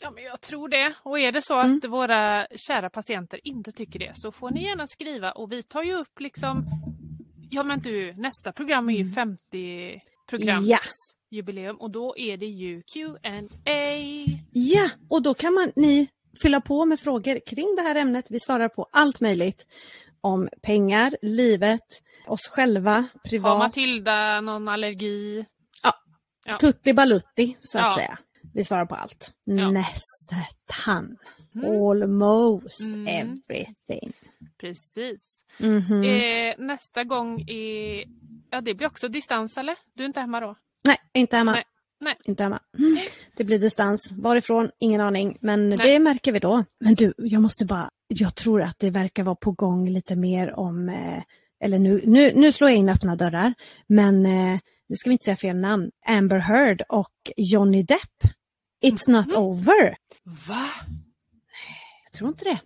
[0.00, 0.94] Ja, men jag tror det.
[1.02, 1.90] Och är det så att Mm.
[1.90, 5.94] våra kära patienter inte tycker det så får ni gärna skriva och vi tar ju
[5.94, 6.64] upp liksom
[7.50, 10.78] Ja men du, nästa program är ju 50 programs Ja.
[11.30, 13.42] jubileum och då är det ju Q&A.
[14.52, 16.08] Ja, och då kan man, ni
[16.42, 18.26] fylla på med frågor kring det här ämnet.
[18.30, 19.66] Vi svarar på allt möjligt
[20.20, 25.46] om pengar, livet, oss själva, Har privat, Matilda någon allergi?
[26.48, 26.58] Ja.
[26.58, 27.94] tutti balutti så att Ja.
[27.96, 28.18] säga.
[28.54, 29.34] Vi svarar på allt.
[29.44, 29.70] Ja.
[29.70, 31.16] Nästan.
[31.54, 33.06] Mm, Almost Mm.
[33.08, 34.12] everything.
[34.60, 35.20] precis.
[35.58, 36.02] Mhm.
[36.02, 38.04] Eh, nästa gång är...
[38.50, 39.76] Ja det blir också distans eller?
[39.94, 40.54] Du är inte hemma då?
[40.86, 41.52] Nej, inte hemma.
[41.52, 41.64] Nej,
[42.00, 42.16] nej.
[42.24, 42.60] Inte hemma.
[42.78, 42.98] Mm.
[43.36, 44.12] Det blir distans.
[44.12, 44.70] Varifrån?
[44.78, 45.38] Ingen aning.
[45.40, 45.78] Men Nej.
[45.78, 46.64] det märker vi då.
[46.80, 47.90] Men du, jag måste bara...
[48.08, 50.88] Jag tror att det verkar vara på gång lite mer om...
[50.88, 51.22] Eh,
[51.60, 53.54] eller nu, nu, nu slår jag in öppna dörrar.
[53.86, 55.90] Men eh, nu ska vi inte säga fel namn.
[56.06, 58.22] Amber Heard och Johnny Depp.
[58.84, 59.36] It's not Mhm.
[59.36, 59.96] over.
[60.48, 60.66] Va?
[62.04, 62.58] Jag tror inte det.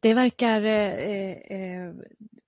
[0.00, 1.92] Det verkar eh, eh,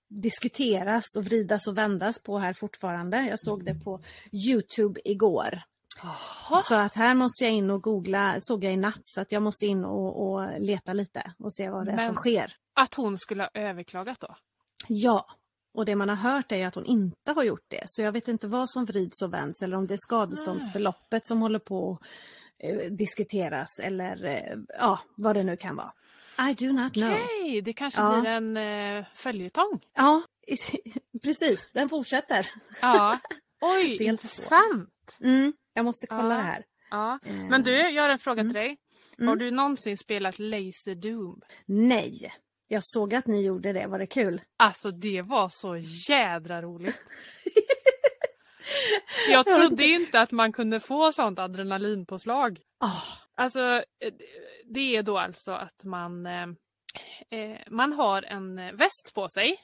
[0.08, 3.26] diskuteras och vridas och vändas på här fortfarande.
[3.28, 4.00] Jag såg det på
[4.32, 5.62] Youtube igår.
[6.02, 6.60] Jaha.
[6.62, 9.42] Så att här måste jag in och googla, såg jag i natt, så att jag
[9.42, 12.52] måste in och, och leta lite och se vad det är Men- som sker.
[12.74, 14.36] Att hon skulle ha överklagat då?
[14.88, 15.26] Ja,
[15.74, 17.84] och det man har hört är att hon inte har gjort det.
[17.86, 21.40] Så jag vet inte vad som vrids och vänds eller om det är skadeståndsbeloppet som
[21.40, 22.00] håller på att
[22.64, 25.92] eh, diskuteras eller eh, ja, vad det nu kan vara.
[26.50, 27.12] I do not know.
[27.12, 28.20] Okej, det kanske Ja.
[28.20, 29.80] blir en eh, följetong.
[29.96, 30.22] Ja,
[31.22, 32.50] precis, den fortsätter.
[32.80, 33.18] Ja.
[33.60, 35.16] Oj, intressant.
[35.20, 36.36] Mm, jag måste kolla Ja.
[36.36, 36.64] det här.
[36.90, 37.18] Ja.
[37.24, 38.52] Eh, Men du, jag har en fråga Mm.
[38.52, 38.76] till dig.
[39.18, 39.28] Mm.
[39.28, 41.40] Har du någonsin spelat Laser Doom?
[41.66, 42.32] Nej,
[42.72, 44.40] jag såg att ni gjorde det, var det kul?
[44.56, 45.76] Alltså det var så
[46.08, 46.96] jädra roligt.
[49.30, 52.60] Jag trodde inte att man kunde få sånt adrenalinpåslag.
[52.78, 53.02] Ah,
[53.34, 53.60] Alltså
[54.00, 54.12] eh,
[54.64, 56.48] det är då alltså att man, eh,
[57.30, 59.56] eh, man har en väst på sig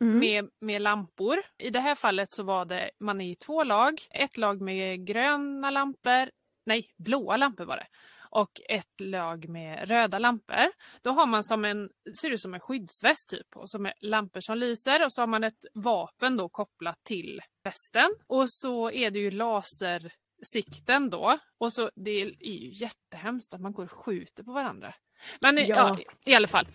[0.00, 0.18] mm.
[0.18, 1.42] med, med lampor.
[1.58, 4.00] I det här fallet så var det man är i två lag.
[4.10, 6.30] Ett lag med gröna lampor,
[6.66, 7.86] nej blåa lampor var det.
[8.34, 10.72] Och ett lag med röda lampor.
[11.02, 13.56] Då har man som en, ser ut som en skyddsväst typ.
[13.56, 17.40] Och som är lampor som lyser och så har man ett vapen då kopplat till
[17.64, 18.14] västen.
[18.26, 21.38] Och så är det ju lasersikten då.
[21.58, 24.94] Och så det är ju jättehemskt att man går och skjuter på varandra.
[25.40, 25.64] Men ja.
[25.66, 25.98] Ja.
[26.26, 26.66] i alla fall.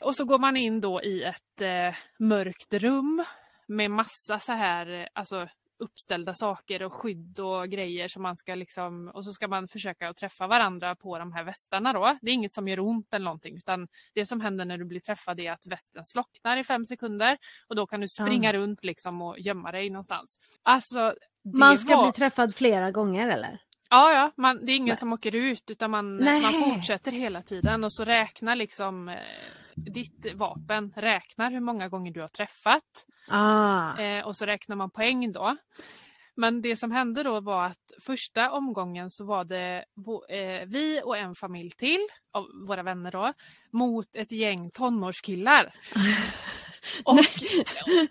[0.00, 3.24] Och så går man in då i ett eh, mörkt rum
[3.66, 5.48] med massa så här, eh, alltså
[5.78, 10.08] uppställda saker och skydd och grejer som man ska liksom och så ska man försöka
[10.08, 12.18] att träffa varandra på de här västarna då.
[12.22, 15.00] Det är inget som gör ont eller någonting utan det som händer när du blir
[15.00, 19.22] träffad är att västen slocknar i fem sekunder och då kan du springa runt liksom
[19.22, 20.38] och gömma dig någonstans.
[20.62, 21.14] Alltså
[21.58, 22.04] Man ska var...
[22.04, 23.60] bli träffad flera gånger eller?
[23.90, 24.96] Ja, ja, man, det är ingen Nej.
[24.96, 29.16] som åker ut utan man, man fortsätter hela tiden och så räknar liksom eh,
[29.86, 33.98] ditt vapen räknar hur många gånger du har träffat Ah.
[33.98, 35.56] eh, och så räknar man poäng då.
[36.34, 39.84] Men det som hände då var att första omgången så var det
[40.28, 43.32] eh, vi och en familj till av våra vänner då
[43.72, 45.74] mot ett gäng tonårskillar.
[47.04, 47.18] Och,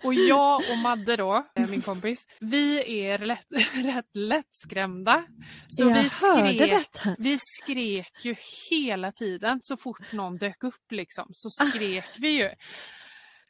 [0.04, 5.24] och jag och Madde då, eh, min kompis, vi är lätt, rätt lättskrämda.
[5.68, 7.16] Så jag vi skrek, detta.
[7.18, 8.34] vi skrek ju
[8.70, 12.50] hela tiden så fort någon dök upp liksom så skrek vi ju.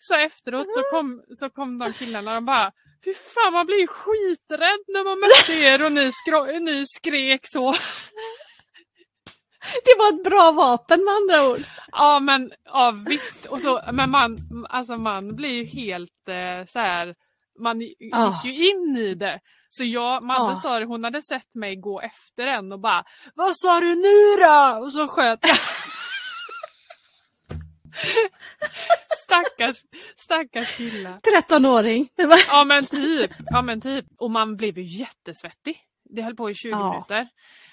[0.00, 2.72] Så efteråt så kom, så kom de killarna och de bara
[3.04, 7.40] Fy fan man blir ju skiträdd när man mötte er och ni, skro- ni skrek
[7.46, 7.74] så.
[9.84, 11.62] Det var ett bra vapen med andra ord.
[11.92, 13.46] Ja men ja, visst.
[13.46, 14.38] Och så, men man,
[14.68, 17.14] alltså man blir ju helt eh, så här.
[17.60, 18.40] Man gick Ah.
[18.44, 19.40] ju in i det.
[19.70, 20.56] Så jag, Madde Ah.
[20.56, 23.04] sa det, hon hade sett mig gå efter en och bara
[23.34, 24.78] Vad sa du nu då?
[24.84, 25.56] Och så sköt jag.
[29.24, 29.76] stackars,
[30.16, 31.12] stackars killar.
[31.20, 32.08] 13-åring.
[32.16, 34.04] Det var- Ja men typ, ja men typ.
[34.18, 35.76] Och man blev ju jättesvettig.
[36.10, 36.90] Det höll på i 20 Ja.
[36.92, 37.28] minuter.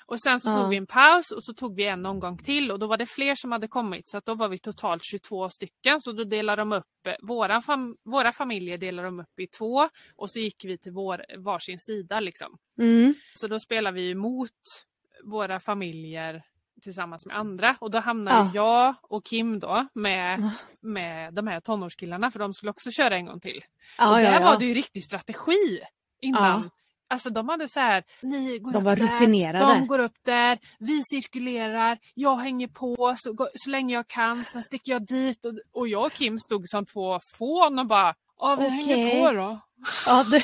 [0.07, 0.55] Och sen så Ja.
[0.55, 3.05] tog vi en paus och så tog vi en omgång till och då var det
[3.05, 6.01] fler som hade kommit så att då var vi totalt 22 stycken.
[6.01, 9.89] Så då delade de upp, eh, våra, fam våra familjer delade de upp i två
[10.15, 12.57] och så gick vi till vår, varsin sida liksom.
[12.79, 13.13] Mm.
[13.33, 14.51] Så då spelar vi mot
[15.23, 16.43] våra familjer
[16.81, 18.51] tillsammans med andra och då hamnade Ja.
[18.53, 20.49] jag och Kim då med,
[20.81, 23.63] med de här tonårskillarna för de skulle också köra en gång till.
[23.97, 25.79] Ja, och där var det ju riktig strategi
[26.21, 26.69] innan.
[27.07, 29.73] Alltså de hade så här, ni går De upp var där, rutinerade.
[29.73, 34.63] de går upp där, vi cirkulerar, jag hänger på så, så länge jag kan, sen
[34.63, 38.55] sticker jag dit och, och jag och Kim stod som två fån och bara, ja
[38.59, 39.21] vi hänger Okej.
[39.21, 39.59] på då.
[40.05, 40.41] Ja, du,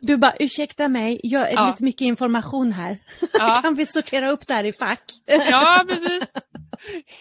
[0.00, 1.66] du bara ursäkta mig, jag är Ja.
[1.70, 2.98] lite mycket information här.
[3.32, 3.60] Ja.
[3.62, 5.02] kan vi sortera upp det här i fack?
[5.50, 6.24] Ja, precis.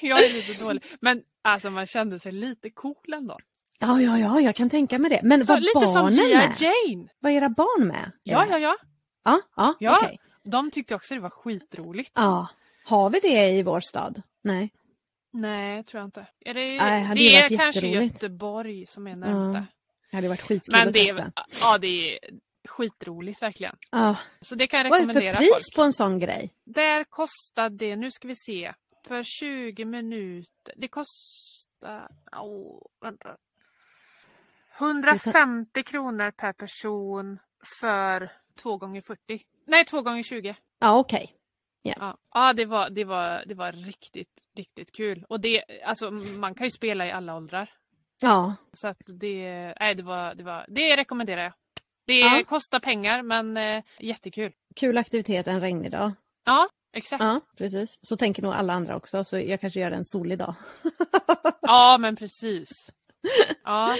[0.01, 0.84] Jag är lite dålig.
[1.01, 3.38] Men alltså man kände sig lite cool ändå.
[3.82, 5.19] Ja, ja, ja, jag kan tänka mig det.
[5.23, 6.36] Men Så, var lite som barnen G.I.
[6.36, 6.55] med?
[6.61, 7.07] Jane.
[7.19, 8.11] Var era barn med?
[8.23, 8.75] Ja, ja, ja.
[9.23, 9.97] Ja, ja, Ja.
[10.03, 10.19] okej.
[10.43, 12.11] De tyckte också det var skitroligt.
[12.15, 12.47] Ja.
[12.86, 14.21] Har vi det i vår stad?
[14.43, 14.73] Nej.
[15.34, 16.25] Nej, tror jag inte.
[16.45, 17.88] Är det Nej, det är kanske.
[17.88, 19.53] Göteborg som är närmsta.
[19.53, 19.65] Ja.
[20.11, 21.23] Det hade varit skitkul Men att det testa.
[21.23, 22.19] är, ja, det är
[22.69, 23.75] skitroligt verkligen.
[23.91, 24.15] Ja.
[24.41, 25.75] Så det kan jag Vad är det rekommendera för pris folk.
[25.75, 26.51] på en sån grej?
[26.65, 28.73] Där kostade det, nu ska vi se,
[29.07, 30.73] för 20 minuter.
[30.77, 32.07] Det kostar,
[32.41, 33.29] oh, vänta.
[34.82, 37.39] 150 kronor per person
[37.82, 38.29] för
[38.61, 39.41] 2 gånger 40.
[39.67, 40.55] Nej, 2 gånger 20.
[40.79, 41.36] Ja, okej.
[41.84, 45.25] Ja, ja det, var, det, var, det var riktigt, riktigt kul.
[45.29, 47.69] Och det, alltså, man kan ju spela i alla åldrar.
[48.19, 48.55] Ja.
[48.73, 51.53] Så att det, nej, det, var, det, var, det rekommenderar jag.
[52.05, 52.43] Det Ja.
[52.47, 54.53] kostar pengar men eh, jättekul.
[54.75, 56.11] Kul aktivitet en regnig dag.
[56.45, 57.23] Ja, exakt.
[57.23, 57.99] Ja, precis.
[58.01, 60.55] Så tänker nog alla andra också, så jag kanske gör det en solig dag.
[61.61, 62.89] Ja, men precis.
[63.63, 63.95] Ja.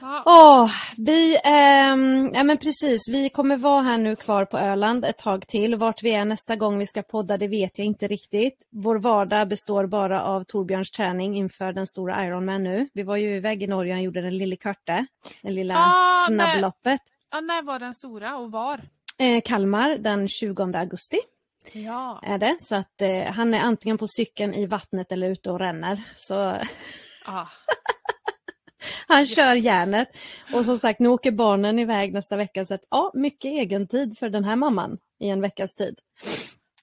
[0.00, 0.22] ja.
[0.26, 5.18] Åh, vi, ehm, ja men precis, vi kommer vara här nu kvar på Öland ett
[5.18, 5.76] tag till.
[5.76, 8.66] Vart vi är nästa gång vi ska podda det vet jag inte riktigt.
[8.70, 12.88] Vår vardag består bara av Torbjörns träning inför den stora Ironman nu.
[12.94, 15.06] Vi var ju iväg i Norge och gjorde den lille Körte,
[15.42, 17.00] det lilla Ah, snabbloppet.
[17.30, 18.80] ja, när var den stora och var?
[19.18, 21.18] Eh, Kalmar den 20 augusti
[21.72, 22.20] Ja.
[22.22, 25.58] är det, så att eh, han är antingen på cykeln i vattnet eller ute och
[25.58, 26.02] ränner.
[26.14, 26.56] Så
[27.28, 27.46] Ah.
[29.08, 29.34] Han Yes.
[29.34, 30.08] kör järnet.
[30.52, 32.64] Och som sagt, nu åker barnen iväg nästa vecka.
[32.66, 35.98] Så att, ja, mycket egen tid för den här mamman i en veckas tid.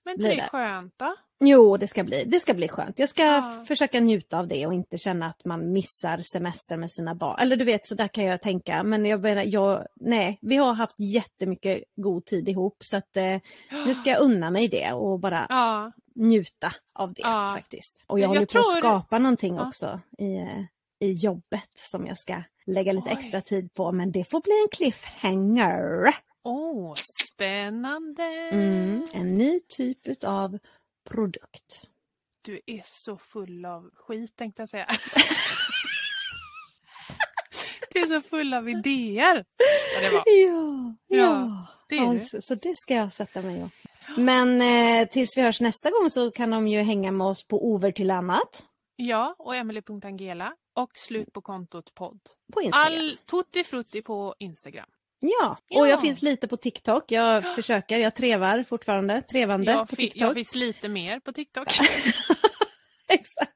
[0.05, 1.15] Men det är skönt då.
[1.45, 2.99] Jo, det ska bli, det ska bli skönt.
[2.99, 3.63] Jag ska Ja.
[3.67, 7.39] försöka njuta av det och inte känna att man missar semester med sina barn.
[7.39, 8.83] Eller du vet, så där kan jag tänka.
[8.83, 12.77] Men jag menar, jag, nej, vi har haft jättemycket god tid ihop.
[12.83, 13.37] Så att eh,
[13.85, 15.91] nu ska jag unna mig det och bara Ja.
[16.15, 18.03] njuta av det faktiskt.
[18.07, 19.67] Och jag Jag håller på tror- att skapa någonting Ja.
[19.67, 20.47] också i, eh,
[21.03, 23.17] i jobbet som jag ska lägga lite Oj.
[23.19, 23.91] extra tid på.
[23.91, 26.15] Men det får bli en cliffhanger.
[26.43, 26.95] Åh,
[27.33, 28.23] spännande.
[28.51, 30.57] Mm, en ny typ av
[31.09, 31.89] produkt.
[32.41, 34.87] Du är så full av skit tänkte jag säga.
[37.93, 39.45] du är så full av idéer.
[40.03, 40.23] Ja, var.
[40.25, 42.07] Ja, Ja, det är du.
[42.07, 43.69] alltså, så det ska jag sätta mig och.
[44.17, 47.71] Men eh, tills vi hörs nästa gång så kan de ju hänga med oss på
[47.73, 52.19] Over till annat Ja, och Emily.angela och slut på kontot podd.
[52.53, 52.93] på Instagram.
[52.93, 54.89] All tutti frutti på Instagram.
[55.19, 55.79] Ja, Ja.
[55.79, 57.11] och jag finns lite på TikTok.
[57.11, 60.21] Jag försöker, jag trevar fortfarande, trevande Jag, på TikTok.
[60.21, 61.67] jag finns lite mer på TikTok.
[63.07, 63.51] Exakt.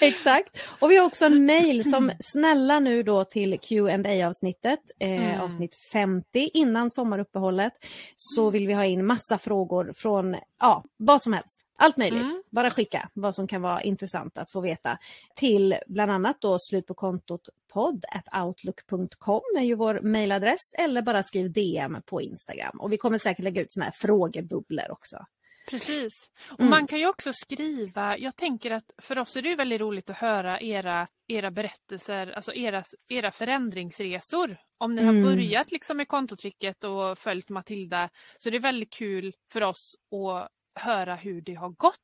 [0.00, 0.58] Exakt.
[0.80, 5.40] Och vi har också en mail som snälla nu då till qa avsnittet, eh, Mm.
[5.40, 7.72] avsnitt 50 innan sommaruppehållet.
[8.16, 11.58] Så vill vi ha in massa frågor från, ja, vad som helst.
[11.80, 12.22] Allt möjligt.
[12.22, 12.42] Mm.
[12.50, 14.98] Bara skicka vad som kan vara intressant att få veta.
[15.34, 18.04] Till bland annat då slut på kontot podd
[18.44, 22.80] outlook.com är ju vår mailadress eller bara skriv DM på Instagram.
[22.80, 25.26] Och vi kommer säkert lägga ut såna här frågebubblor också.
[25.70, 26.30] Precis.
[26.50, 26.70] Och Mm.
[26.70, 30.16] Man kan ju också skriva, jag tänker att för oss är det väldigt roligt att
[30.16, 34.56] höra era, era berättelser, alltså era, era förändringsresor.
[34.78, 35.16] Om ni Mm.
[35.16, 38.08] har börjat liksom med kontotricket och följt Matilda
[38.38, 40.48] så det är väldigt kul för oss att
[40.78, 41.98] höra hur det har gått.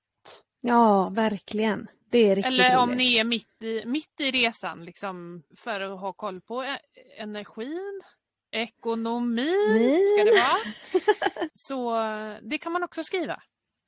[0.61, 1.89] Ja, verkligen.
[2.11, 2.99] Det är riktigt Eller om roligt.
[2.99, 6.79] ni är mitt i, mitt i resan liksom, för att ha koll på e-
[7.19, 8.03] energin,
[8.53, 10.07] ekonomin, Min.
[10.17, 11.49] ska det vara.
[11.55, 11.95] Så
[12.43, 13.43] det kan man också skriva.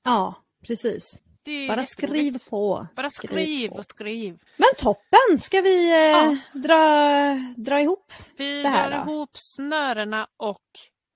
[0.04, 0.34] Ja,
[0.66, 1.20] precis.
[1.68, 2.86] Bara skriv på.
[2.96, 4.38] Bara skriv och skriv.
[4.56, 5.38] Men toppen!
[5.40, 6.36] Ska vi eh, Ja.
[6.54, 9.10] dra, dra ihop Vi Det här drar då?
[9.12, 10.62] ihop snörena och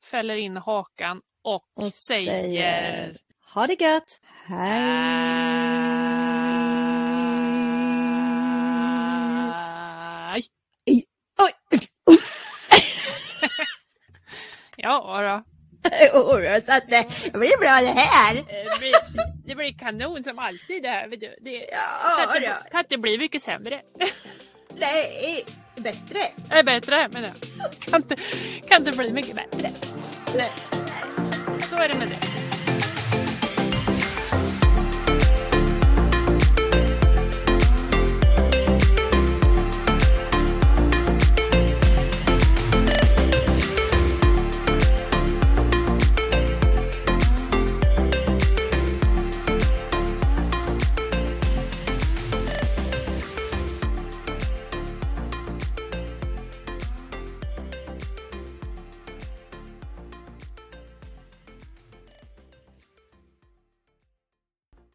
[0.05, 2.42] fäller in hakan och, och säger...
[2.42, 3.18] säger
[3.55, 4.20] ha det gött!
[10.32, 10.44] Hej!
[11.39, 11.52] Oj!
[14.77, 15.44] Ja då.
[16.14, 18.35] Jodå, så att det, det blir bra det här.
[18.35, 18.94] Det blir,
[19.47, 21.09] det blir kanon som alltid det här.
[21.09, 21.36] vet du.
[21.40, 23.81] Det Ja, kan, inte, kan inte bli mycket sämre.
[24.81, 25.44] Nej,
[25.77, 26.18] bättre.
[26.48, 27.32] Det är bättre men jag
[27.81, 28.16] kan inte,
[28.68, 29.70] kan inte bli mycket bättre.
[30.36, 30.51] Nej.
[31.62, 32.30] Så är det med det.